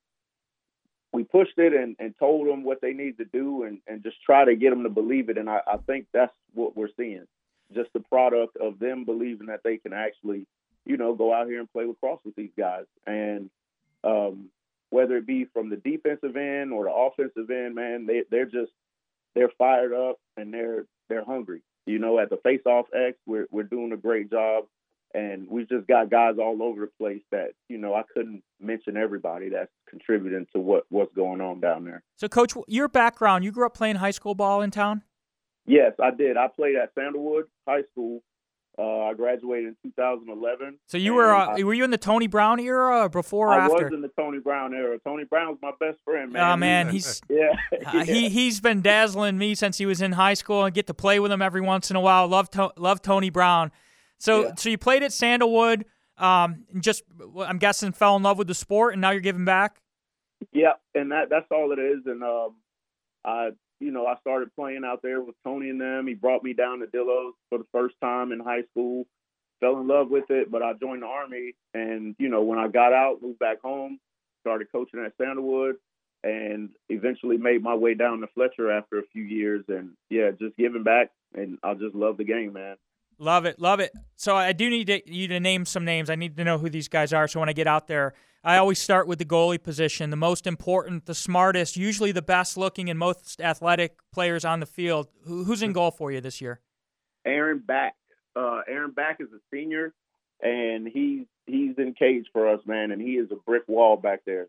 [1.13, 4.19] we pushed it and, and told them what they need to do and, and just
[4.23, 5.37] try to get them to believe it.
[5.37, 7.25] And I, I think that's what we're seeing.
[7.73, 10.47] Just the product of them believing that they can actually,
[10.85, 12.85] you know, go out here and play lacrosse with these guys.
[13.05, 13.51] And
[14.03, 14.49] um,
[14.93, 18.71] whether it be from the defensive end or the offensive end, man, they they're just
[19.35, 21.63] they're fired up and they're they're hungry.
[21.85, 24.65] You know, at the face off X, we're we're doing a great job
[25.13, 28.97] and we've just got guys all over the place that you know I couldn't mention
[28.97, 32.03] everybody that's contributing to what what's going on down there.
[32.17, 35.03] So, Coach, your background, you grew up playing high school ball in town?
[35.65, 36.35] Yes, I did.
[36.35, 38.21] I played at Sandalwood High School.
[38.77, 40.79] Uh, I I graduated in 2011.
[40.87, 43.53] So you were uh, I- were you in the Tony Brown era or before or
[43.53, 43.85] I after?
[43.85, 44.97] was in the Tony Brown era.
[45.05, 46.51] Tony Brown's my best friend, man.
[46.51, 47.53] Oh man, he's yeah.
[47.85, 50.65] uh, he he's been dazzling me since he was in high school.
[50.65, 52.27] and get to play with him every once in a while.
[52.27, 53.71] Love to, love Tony Brown.
[54.17, 55.85] So so you played at Sandalwood.
[56.17, 57.03] Um, and just
[57.39, 59.81] I'm guessing fell in love with the sport, and now you're giving back.
[60.51, 62.05] Yeah, and that that's all it is.
[62.05, 62.55] And um,
[63.25, 63.49] I,
[63.83, 66.07] you know, I started playing out there with Tony and them.
[66.07, 69.05] He brought me down to Dillows for the first time in high school.
[69.59, 72.67] Fell in love with it, but I joined the army, and you know, when I
[72.67, 73.99] got out, moved back home,
[74.41, 75.75] started coaching at Sandalwood,
[76.23, 79.63] and eventually made my way down to Fletcher after a few years.
[79.67, 82.75] And yeah, just giving back, and I just love the game, man.
[83.19, 83.93] Love it, love it.
[84.15, 86.09] So I do need to, you to name some names.
[86.09, 87.27] I need to know who these guys are.
[87.27, 88.15] So when I get out there,
[88.45, 92.57] I always start with the goalie position, the most important, the smartest, usually the best
[92.57, 95.07] looking and most athletic players on the field.
[95.23, 96.59] Who's in goal for you this year?
[97.25, 97.95] Aaron Back.
[98.35, 99.93] Uh, Aaron Back is a senior,
[100.41, 104.21] and he's he's in cage for us, man, and he is a brick wall back
[104.25, 104.47] there.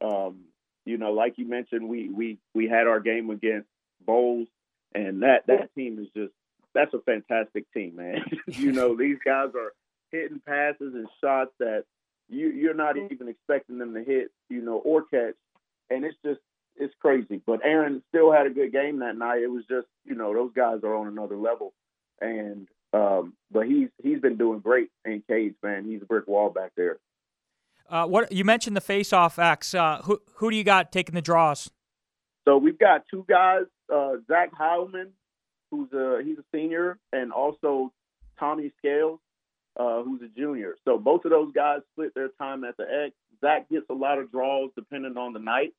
[0.00, 0.44] Um,
[0.86, 3.68] you know, like you mentioned, we we we had our game against
[4.06, 4.48] Bolles,
[4.94, 6.32] and that that team is just
[6.72, 8.24] that's a fantastic team, man.
[8.46, 9.72] you know, these guys are
[10.10, 11.84] hitting passes and shots that
[12.28, 15.34] you you're not even expecting them to hit, you know, or catch,
[15.90, 16.40] and it's just
[16.76, 17.40] it's crazy.
[17.46, 19.42] But Aaron still had a good game that night.
[19.42, 21.72] It was just you know those guys are on another level,
[22.20, 25.84] and um, but he's he's been doing great in cage, man.
[25.84, 26.98] He's a brick wall back there.
[27.88, 29.74] Uh, what you mentioned the face-off X.
[29.74, 31.70] Uh, who who do you got taking the draws?
[32.46, 35.10] So we've got two guys, uh, Zach Heilman,
[35.70, 37.92] who's a he's a senior, and also
[38.38, 39.20] Tommy Scales,
[39.78, 40.76] uh, who's a junior.
[40.84, 43.14] So both of those guys split their time at the X.
[43.40, 45.74] Zach gets a lot of draws depending on the night,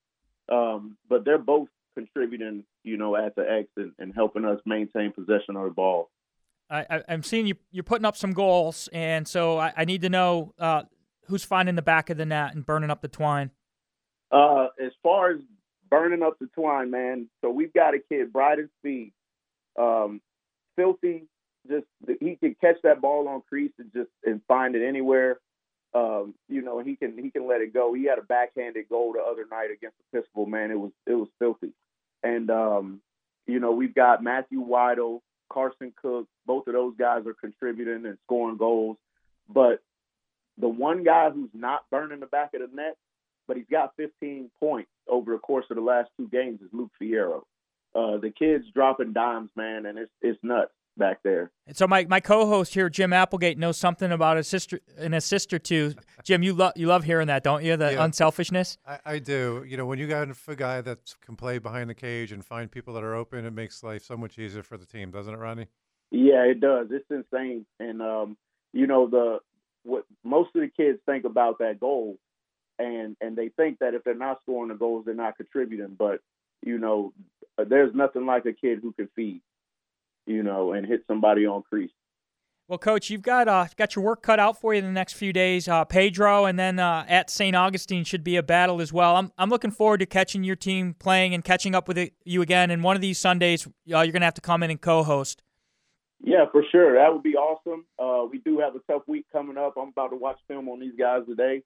[0.49, 5.11] um, but they're both contributing, you know, at the X and, and helping us maintain
[5.11, 6.09] possession of the ball.
[6.69, 7.55] I, I, I'm seeing you.
[7.71, 10.83] You're putting up some goals, and so I, I need to know uh,
[11.25, 13.51] who's finding the back of the net and burning up the twine.
[14.31, 15.39] Uh, as far as
[15.89, 17.29] burning up the twine, man.
[17.41, 19.13] So we've got a kid, Bryden Speed,
[19.79, 20.21] um,
[20.75, 21.23] filthy.
[21.69, 21.85] Just
[22.19, 25.39] he can catch that ball on crease and just and find it anywhere.
[25.93, 27.93] Um, you know, he can he can let it go.
[27.93, 30.45] He had a backhanded goal the other night against Episcopal.
[30.45, 31.73] Man, it was it was filthy.
[32.23, 33.01] And um,
[33.45, 36.27] you know, we've got Matthew Weidel, Carson Cook.
[36.45, 38.97] Both of those guys are contributing and scoring goals.
[39.49, 39.79] But
[40.57, 42.97] the one guy who's not burning the back of the net,
[43.47, 46.91] but he's got 15 points over the course of the last two games is Luke
[47.01, 47.43] Fierro.
[47.95, 51.51] Uh, the kid's dropping dimes, man, and it's it's nuts back there.
[51.65, 55.21] And so my, my co-host here, Jim Applegate, knows something about a sister and a
[55.21, 55.93] sister too.
[56.23, 57.77] Jim, you love you love hearing that, don't you?
[57.77, 58.03] The Yeah.
[58.03, 58.77] unselfishness.
[58.87, 59.63] I, I do.
[59.67, 62.71] You know, when you got a guy that can play behind the cage and find
[62.71, 65.37] people that are open, it makes life so much easier for the team, doesn't it,
[65.37, 65.67] Ronnie?
[66.11, 66.87] Yeah, it does.
[66.91, 68.37] It's insane, and um,
[68.73, 69.39] you know the
[69.83, 72.17] what most of the kids think about that goal,
[72.79, 75.95] and and they think that if they're not scoring the goals, they're not contributing.
[75.97, 76.21] But
[76.65, 77.13] you know,
[77.57, 79.41] uh, there's nothing like a kid who can feed,
[80.27, 81.91] you know, and hit somebody on crease.
[82.67, 85.13] Well, coach, you've got uh, got your work cut out for you in the next
[85.13, 85.69] few days.
[85.69, 87.55] Uh, Pedro and then uh, at St.
[87.55, 89.15] Augustine should be a battle as well.
[89.15, 92.41] I'm I'm looking forward to catching your team playing and catching up with it, you
[92.41, 92.69] again.
[92.69, 95.41] And one of these Sundays, uh, you're gonna have to come in and co-host.
[96.21, 96.95] Yeah, for sure.
[96.95, 97.85] That would be awesome.
[97.97, 99.75] Uh, we do have a tough week coming up.
[99.77, 101.63] I'm about to watch film on these guys today.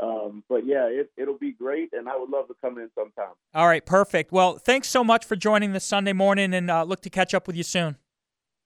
[0.00, 3.34] Um, but yeah, it, it'll be great, and I would love to come in sometime.
[3.54, 4.32] All right, perfect.
[4.32, 7.46] Well, thanks so much for joining this Sunday morning, and uh, look to catch up
[7.46, 7.96] with you soon.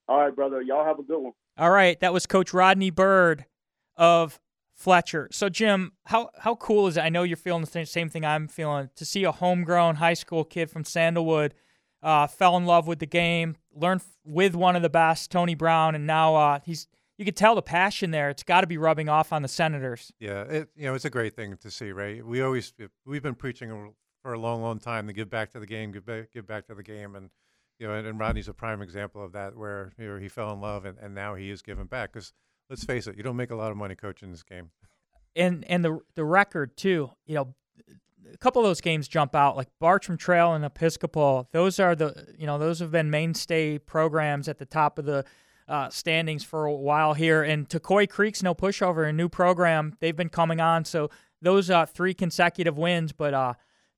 [0.07, 0.62] All right, brother.
[0.62, 1.32] Y'all have a good one.
[1.59, 3.47] All right, that was Coach Rodney Bird
[3.97, 4.39] of
[4.74, 5.28] Fletcher.
[5.32, 7.01] So, Jim, how how cool is it?
[7.01, 10.14] I know you're feeling the same, same thing I'm feeling to see a homegrown high
[10.14, 11.55] school kid from Sandalwood
[12.03, 15.95] uh, fell in love with the game, learned with one of the best, Tony Brown,
[15.95, 16.87] and now uh, he's.
[17.16, 18.28] You could tell the passion there.
[18.28, 20.12] It's got to be rubbing off on the Senators.
[20.18, 22.24] Yeah, it you know it's a great thing to see, right?
[22.24, 22.72] We always
[23.06, 26.06] we've been preaching for a long, long time to give back to the game, give
[26.06, 27.30] back, give back to the game, and
[27.78, 30.52] you know, and, and Rodney's a prime example of that, where you know, he fell
[30.52, 32.12] in love and, and now he is giving back.
[32.12, 32.32] Because
[32.70, 34.70] let's face it, you don't make a lot of money coaching this game.
[35.36, 37.10] and and the the record too.
[37.26, 37.54] You know,
[38.32, 41.48] a couple of those games jump out like Bartram Trail and Episcopal.
[41.52, 45.24] Those are the you know those have been mainstay programs at the top of the
[45.68, 47.42] uh, standings for a while here.
[47.42, 49.96] And Tocoi Creek's no pushover, a new program.
[50.00, 51.10] They've been coming on, so
[51.42, 53.12] those uh, three consecutive wins.
[53.12, 53.54] But uh,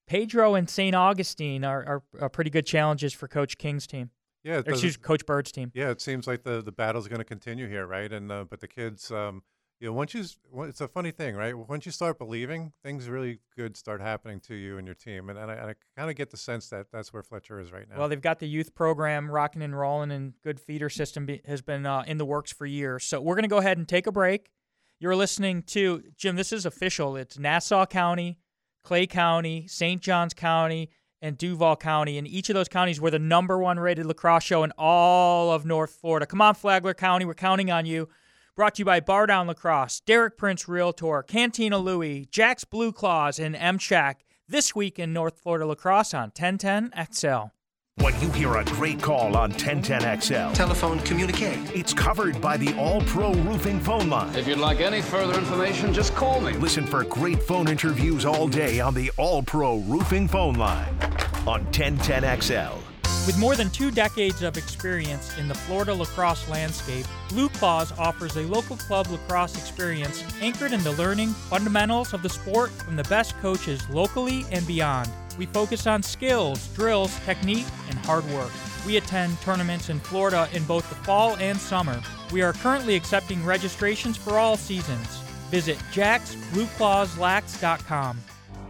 [0.06, 0.94] Pedro and St.
[0.94, 4.10] Augustine are, are, are pretty good challenges for Coach King's team.
[4.44, 5.72] Yeah, it Or, does- excuse Coach Bird's team.
[5.74, 8.12] Yeah, it seems like the the battle's going to continue here, right?
[8.12, 9.42] And uh, but the kids, um,
[9.78, 10.24] you know, once you,
[10.64, 11.56] it's a funny thing, right?
[11.56, 15.28] Once you start believing, things really good start happening to you and your team.
[15.28, 17.86] And, and I, I kind of get the sense that that's where Fletcher is right
[17.88, 17.98] now.
[17.98, 21.60] Well, they've got the youth program rocking and rolling, and good feeder system be, has
[21.60, 23.04] been uh, in the works for years.
[23.04, 24.50] So we're going to go ahead and take a break.
[24.98, 26.36] You're listening to Jim.
[26.36, 27.16] This is official.
[27.16, 28.38] It's Nassau County,
[28.82, 30.00] Clay County, St.
[30.00, 30.88] Johns County,
[31.20, 32.16] and Duval County.
[32.16, 35.66] And each of those counties were the number one rated lacrosse show in all of
[35.66, 36.24] North Florida.
[36.24, 38.08] Come on, Flagler County, we're counting on you.
[38.56, 43.38] Brought to you by Bar Down Lacrosse, Derek Prince Realtor, Cantina Louie, Jack's Blue Claws,
[43.38, 44.24] and M Shack.
[44.48, 47.50] This week in North Florida Lacrosse on 1010 XL.
[47.96, 53.02] When you hear a great call on 1010XL, telephone communique, it's covered by the All
[53.02, 54.34] Pro Roofing phone line.
[54.34, 56.54] If you'd like any further information, just call me.
[56.54, 60.98] Listen for great phone interviews all day on the All Pro Roofing phone line
[61.46, 62.95] on 1010XL.
[63.26, 68.36] With more than two decades of experience in the Florida lacrosse landscape, Blue Claws offers
[68.36, 73.02] a local club lacrosse experience anchored in the learning fundamentals of the sport from the
[73.04, 75.10] best coaches locally and beyond.
[75.36, 78.52] We focus on skills, drills, technique, and hard work.
[78.86, 82.00] We attend tournaments in Florida in both the fall and summer.
[82.32, 85.08] We are currently accepting registrations for all seasons.
[85.50, 88.20] Visit jacksblueclawslax.com.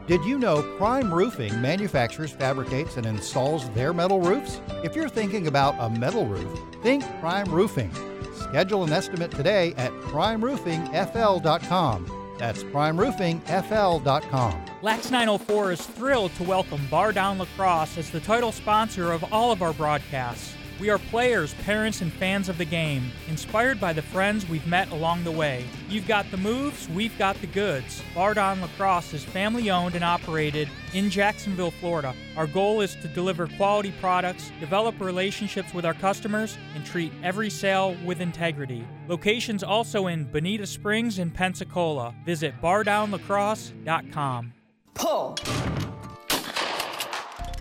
[0.06, 4.60] Did you know Prime Roofing manufactures, fabricates, and installs their metal roofs?
[4.84, 7.90] If you're thinking about a metal roof, think Prime Roofing.
[8.36, 12.36] Schedule an estimate today at primeroofingfl.com.
[12.38, 14.64] That's primeroofingfl.com.
[14.82, 19.50] Lax 904 is thrilled to welcome Bar Down Lacrosse as the title sponsor of all
[19.50, 20.55] of our broadcasts.
[20.78, 24.90] We are players, parents, and fans of the game, inspired by the friends we've met
[24.90, 25.64] along the way.
[25.88, 28.02] You've got the moves, we've got the goods.
[28.14, 32.14] Bar Down Lacrosse is family owned and operated in Jacksonville, Florida.
[32.36, 37.48] Our goal is to deliver quality products, develop relationships with our customers, and treat every
[37.48, 38.86] sale with integrity.
[39.08, 42.14] Locations also in Bonita Springs and Pensacola.
[42.26, 44.52] Visit bardownlacrosse.com.
[44.92, 45.36] Pull.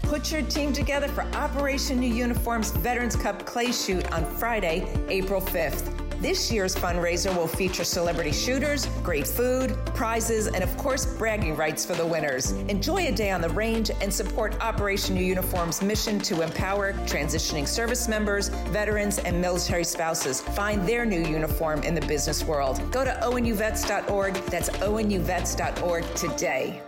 [0.06, 5.42] Put your team together for Operation New Uniforms Veterans Cup Clay Shoot on Friday, April
[5.42, 5.92] 5th.
[6.22, 11.86] This year's fundraiser will feature celebrity shooters, great food, prizes, and of course, bragging rights
[11.86, 12.52] for the winners.
[12.70, 17.68] Enjoy a day on the range and support Operation New Uniform's mission to empower transitioning
[17.68, 22.80] service members, veterans, and military spouses find their new uniform in the business world.
[22.92, 24.34] Go to onuvets.org.
[24.46, 26.82] That's onuvets.org today.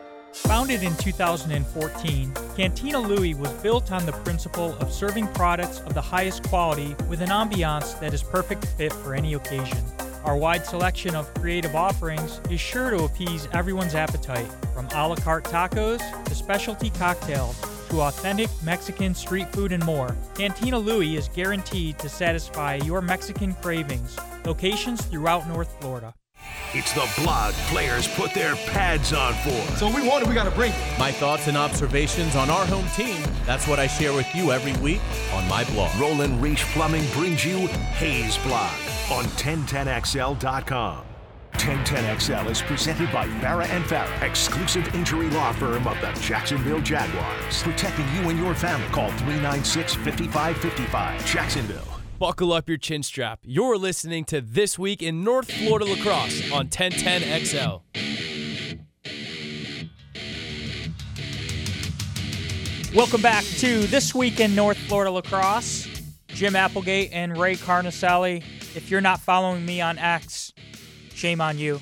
[0.43, 6.01] Founded in 2014, Cantina Louie was built on the principle of serving products of the
[6.01, 9.77] highest quality with an ambiance that is perfect fit for any occasion.
[10.23, 15.15] Our wide selection of creative offerings is sure to appease everyone's appetite, from a la
[15.15, 17.59] carte tacos to specialty cocktails
[17.89, 20.15] to authentic Mexican street food and more.
[20.35, 24.17] Cantina Louie is guaranteed to satisfy your Mexican cravings.
[24.45, 26.13] Locations throughout North Florida.
[26.73, 29.77] It's the blog players put their pads on for.
[29.77, 30.99] So we want it, we got to bring it.
[30.99, 33.23] My thoughts and observations on our home team.
[33.45, 35.01] That's what I share with you every week
[35.33, 35.95] on my blog.
[35.95, 38.71] Roland Reach Plumbing brings you Hays Blog
[39.11, 41.05] on 1010XL.com.
[41.53, 47.63] 1010XL is presented by Farah and Farah, exclusive injury law firm of the Jacksonville Jaguars.
[47.63, 48.87] Protecting you and your family.
[48.89, 51.25] Call 396 5555.
[51.25, 51.96] Jacksonville.
[52.19, 53.39] Buckle up your chin strap.
[53.43, 57.81] You're listening to This Week in North Florida Lacrosse on 1010XL.
[62.95, 65.87] Welcome back to This Week in North Florida Lacrosse.
[66.29, 68.37] Jim Applegate and Ray Carnicelli.
[68.75, 70.53] If you're not following me on X,
[71.13, 71.79] shame on you.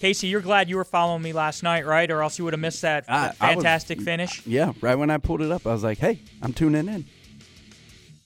[0.00, 2.10] Casey, you're glad you were following me last night, right?
[2.10, 4.44] Or else you would have missed that, I- that I was- fantastic finish.
[4.46, 7.04] Yeah, right when I pulled it up, I was like, hey, I'm tuning in.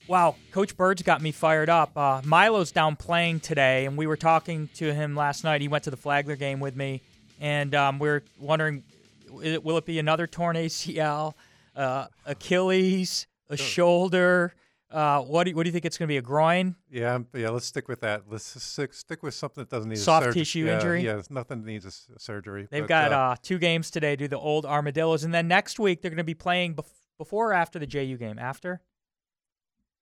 [0.09, 1.95] Wow, Coach Bird's got me fired up.
[1.95, 5.61] Uh, Milo's down playing today, and we were talking to him last night.
[5.61, 7.03] He went to the Flagler game with me,
[7.39, 8.83] and um, we are wondering,
[9.29, 11.35] will will it be another torn ACL,
[11.75, 14.55] uh, Achilles, a shoulder?
[14.89, 16.17] Uh, what do you, what do you think it's going to be?
[16.17, 16.75] A groin?
[16.89, 17.49] Yeah, yeah.
[17.49, 18.23] Let's stick with that.
[18.27, 21.05] Let's stick, stick with something that doesn't need a Soft surg- tissue yeah, injury?
[21.05, 22.67] Yeah, nothing that needs a s- surgery.
[22.71, 24.15] They've but, got uh, uh, two games today.
[24.15, 26.87] Do the old Armadillos, and then next week they're going to be playing bef-
[27.19, 28.39] before or after the JU game.
[28.39, 28.81] After?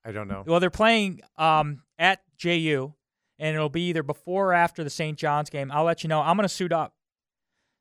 [0.08, 0.44] I don't know.
[0.48, 2.94] Well, they're playing um, at JU,
[3.38, 5.18] and it'll be either before or after the St.
[5.18, 5.70] John's game.
[5.70, 6.22] I'll let you know.
[6.22, 6.94] I'm going to suit up.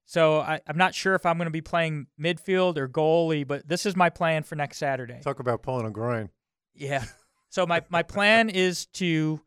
[0.07, 3.69] So I, I'm not sure if I'm going to be playing midfield or goalie, but
[3.69, 5.21] this is my plan for next Saturday.
[5.23, 6.31] Talk about pulling a groin.
[6.75, 7.05] Yeah.
[7.49, 9.41] So my, my plan is to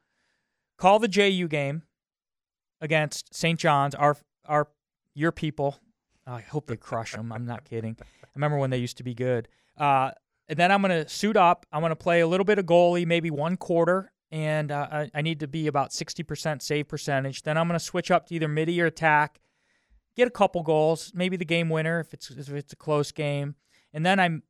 [0.77, 1.83] call the JU game
[2.79, 3.59] against St.
[3.59, 4.69] John's, our our
[5.13, 5.77] your people.
[6.25, 7.31] I hope they crush them.
[7.31, 7.97] I'm not kidding.
[8.01, 9.47] I remember when they used to be good.
[9.77, 10.11] Uh,
[10.49, 11.65] and then I'm going to suit up.
[11.71, 15.11] I'm going to play a little bit of goalie, maybe one quarter, and uh, I,
[15.13, 17.43] I need to be about 60% save percentage.
[17.43, 19.39] Then I'm going to switch up to either midi or attack,
[20.15, 23.55] get a couple goals, maybe the game winner if it's if it's a close game,
[23.93, 24.43] and then I'm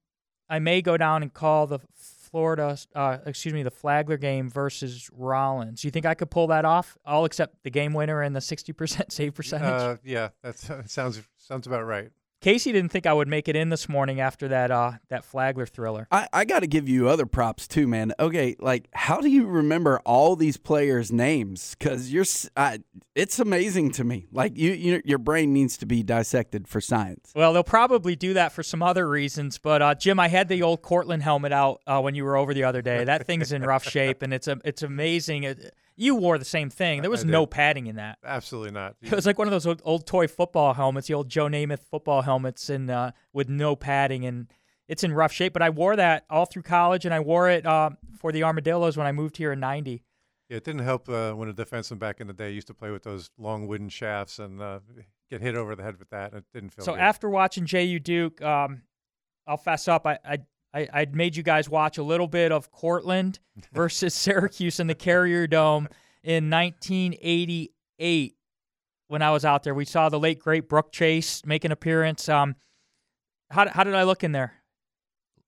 [0.50, 5.10] I may go down and call the Florida, uh, excuse me, the Flagler game versus
[5.14, 5.84] Rollins.
[5.84, 6.98] You think I could pull that off?
[7.06, 9.68] All except the game winner and the 60% save percentage.
[9.68, 12.12] Uh, yeah, that sounds sounds about right.
[12.42, 15.66] Casey didn't think I would make it in this morning after that uh, that Flagler
[15.66, 16.08] thriller.
[16.12, 18.14] I, I got to give you other props too, man.
[18.20, 21.76] Okay, like how do you remember all these players' names?
[21.78, 22.26] Because you're,
[22.56, 22.80] I,
[23.14, 24.28] it's amazing to me.
[24.32, 27.32] Like you, you, your brain needs to be dissected for science.
[27.36, 29.58] Well, they'll probably do that for some other reasons.
[29.58, 32.54] But uh, Jim, I had the old Cortland helmet out uh, when you were over
[32.54, 33.04] the other day.
[33.04, 35.44] That thing's in rough shape, and it's a, it's amazing.
[35.44, 37.02] It, you wore the same thing.
[37.02, 38.20] There was no padding in that.
[38.24, 38.96] Absolutely not.
[39.02, 41.84] It was like one of those old, old toy football helmets, the old Joe Namath
[41.92, 44.48] football helmets, and uh, with no padding, and
[44.88, 45.52] it's in rough shape.
[45.52, 48.96] But I wore that all through college, and I wore it uh, for the Armadillos
[48.96, 50.04] when I moved here in '90.
[50.48, 52.92] Yeah, it didn't help uh, when a defenseman back in the day used to play
[52.92, 54.80] with those long wooden shafts and uh,
[55.30, 56.34] get hit over the head with that.
[56.34, 56.94] It didn't feel so.
[56.94, 57.02] good.
[57.02, 58.84] after watching JU Duke, um,
[59.46, 60.08] I'll fess up.
[60.08, 60.38] I, I
[60.74, 63.40] I, I made you guys watch a little bit of Cortland
[63.74, 65.88] versus Syracuse in the Carrier Dome
[66.24, 68.36] in 1988
[69.08, 69.74] when I was out there.
[69.74, 72.30] We saw the late great Brooke Chase make an appearance.
[72.30, 72.56] Um,
[73.50, 74.54] how how did I look in there?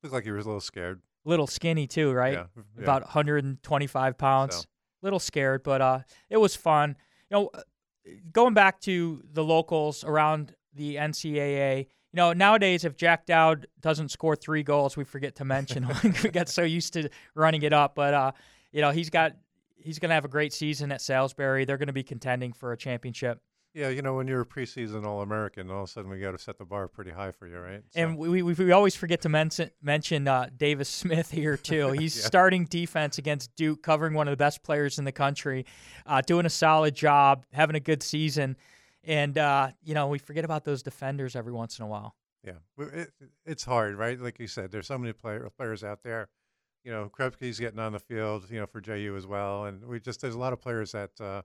[0.04, 1.02] Looked like you were a little scared.
[1.24, 2.34] Little skinny too, right?
[2.34, 2.46] Yeah,
[2.76, 2.84] yeah.
[2.84, 4.56] About 125 pounds.
[4.56, 4.64] So.
[5.04, 6.00] Little scared, but uh,
[6.30, 6.96] it was fun.
[7.30, 7.50] You know,
[8.32, 11.88] going back to the locals around the NCAA.
[12.14, 16.14] You know, nowadays if Jack Dowd doesn't score three goals, we forget to mention him.
[16.24, 18.32] we get so used to running it up, but uh,
[18.72, 19.34] you know, he's got
[19.78, 21.66] he's going to have a great season at Salisbury.
[21.66, 23.42] They're going to be contending for a championship.
[23.74, 26.32] Yeah, you know, when you're a preseason All American, all of a sudden we got
[26.32, 27.82] to set the bar pretty high for you, right?
[27.92, 28.02] So.
[28.02, 31.92] And we, we, we always forget to mention mention uh, Davis Smith here too.
[31.92, 32.26] He's Yeah.
[32.26, 35.66] starting defense against Duke, covering one of the best players in the country,
[36.06, 38.58] uh, doing a solid job, having a good season,
[39.04, 42.16] and uh, you know we forget about those defenders every once in a while.
[42.44, 43.12] Yeah, it,
[43.46, 44.20] it's hard, right?
[44.20, 46.30] Like you said, there's so many player, players out there.
[46.84, 50.00] You know, Krepke's getting on the field, you know, for JU as well, and we
[50.00, 51.44] just there's a lot of players that uh,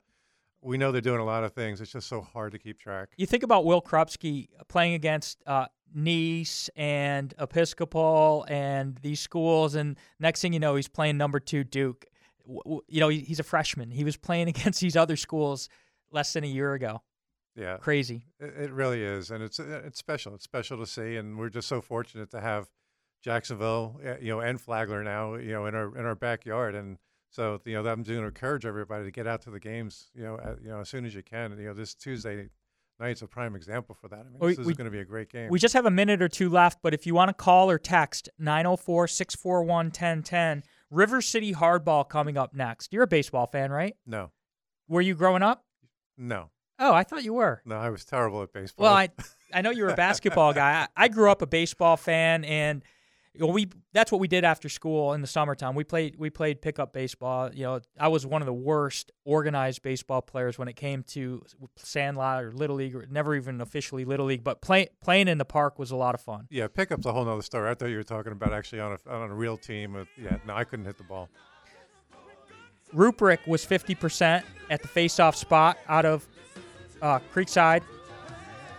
[0.63, 1.81] we know they're doing a lot of things.
[1.83, 3.11] It's just so hard to keep track.
[3.19, 9.99] You think about Will Krupski playing against uh, Nease and Episcopal and these schools, and
[10.19, 12.07] next thing you know, he's playing number two Duke.
[12.45, 13.91] W- w- You know, he- he's a freshman.
[13.91, 15.69] He was playing against these other schools
[16.11, 17.03] less than a year ago.
[17.57, 18.27] Yeah, Crazy.
[18.39, 20.35] It, it really is, and it's uh, it's special.
[20.35, 22.69] It's special to see, and we're just so fortunate to have
[23.23, 26.99] Jacksonville, uh, you know, and Flagler now, you know, in our in our backyard, and
[27.31, 30.23] so you know, I'm going to encourage everybody to get out to the games, you
[30.23, 31.57] know, at, you know, as soon as you can.
[31.59, 32.49] You know, this Tuesday
[33.01, 34.21] night's a prime example for that.
[34.21, 35.51] I mean, We- this is going to be a great game.
[35.51, 37.79] We just have a minute or two left, but if you want to call or
[37.79, 42.93] text 904 641 1010, River City Hardball coming up next.
[42.93, 43.97] You're a baseball fan, right?
[44.07, 44.31] no,
[44.89, 45.65] Were you growing up?
[46.17, 47.63] no, Oh, I thought you were.
[47.65, 47.77] no.
[47.77, 48.85] I was terrible at baseball.
[48.85, 49.09] Well, I
[49.53, 50.87] I know you're a basketball guy.
[50.97, 52.83] I, I grew up a baseball fan, and
[53.33, 55.75] you know, we that's what we did after school in the summertime.
[55.75, 57.51] We played we played pickup baseball.
[57.53, 61.43] You know, I was one of the worst organized baseball players when it came to
[61.77, 64.43] sandlot or little league, or never even officially little league.
[64.45, 66.47] But play, playing in the park was a lot of fun.
[66.51, 67.71] yeah, pickup's a whole nother story.
[67.71, 69.95] I thought you were talking about actually on a on a real team.
[69.95, 71.29] With, yeah, no, I couldn't hit the ball.
[72.95, 76.27] Ruprick was 50% at the faceoff spot out of
[77.03, 77.83] uh, Creekside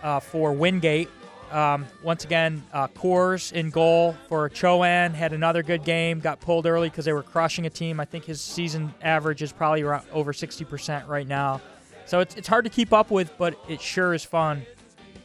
[0.02, 1.08] uh, for Wingate.
[1.50, 6.20] Um, once again, uh, Coors in goal for Chowan had another good game.
[6.20, 8.00] Got pulled early because they were crushing a team.
[8.00, 11.60] I think his season average is probably around over 60% right now.
[12.04, 14.62] So it's, it's hard to keep up with, but it sure is fun.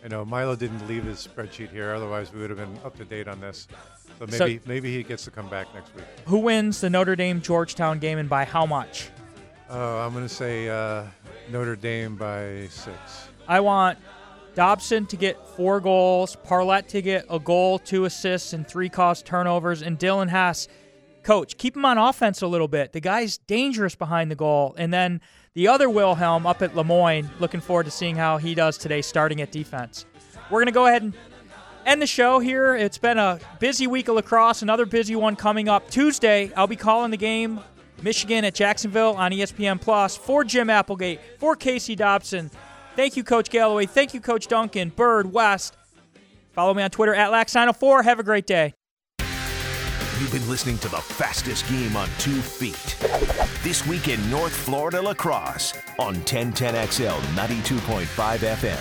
[0.04, 3.06] I know Milo didn't leave his spreadsheet here, otherwise we would have been up to
[3.06, 3.68] date on this.
[4.20, 6.06] So So- maybe maybe he gets to come back next week.
[6.26, 9.10] Who wins the Notre Dame Georgetown game and by how much?
[9.70, 11.06] Oh, I'm going to say uh,
[11.50, 13.30] Notre Dame by six.
[13.48, 14.00] I want
[14.56, 19.26] Dobson to get four goals, Parlett to get a goal, two assists, and three caused
[19.26, 20.68] turnovers, and Dylan Haas,
[21.24, 22.94] coach, keep him on offense a little bit.
[22.94, 24.76] The guy's dangerous behind the goal.
[24.78, 25.22] And then
[25.54, 29.02] the other Wilhelm up at Le Moyne, looking forward to seeing how he does today,
[29.02, 30.06] starting at defense.
[30.50, 31.14] We're going to go ahead and
[31.86, 32.76] end the show here.
[32.76, 35.90] It's been a busy week of lacrosse, another busy one coming up.
[35.90, 37.60] Tuesday, I'll be calling the game
[38.04, 42.52] Michigan at Jacksonville on ESPN Plus for Jim Applegate, for Casey Dobson.
[42.96, 43.86] Thank you, Coach Galloway.
[43.86, 45.76] Thank you, Coach Duncan, Bird, West.
[46.52, 48.04] Follow me on Twitter at Lax904.
[48.04, 48.74] Have a great day.
[50.20, 52.96] You've been listening to the fastest game on two feet.
[53.64, 58.06] This week in North Florida lacrosse on 1010XL 92.5
[58.38, 58.80] FM.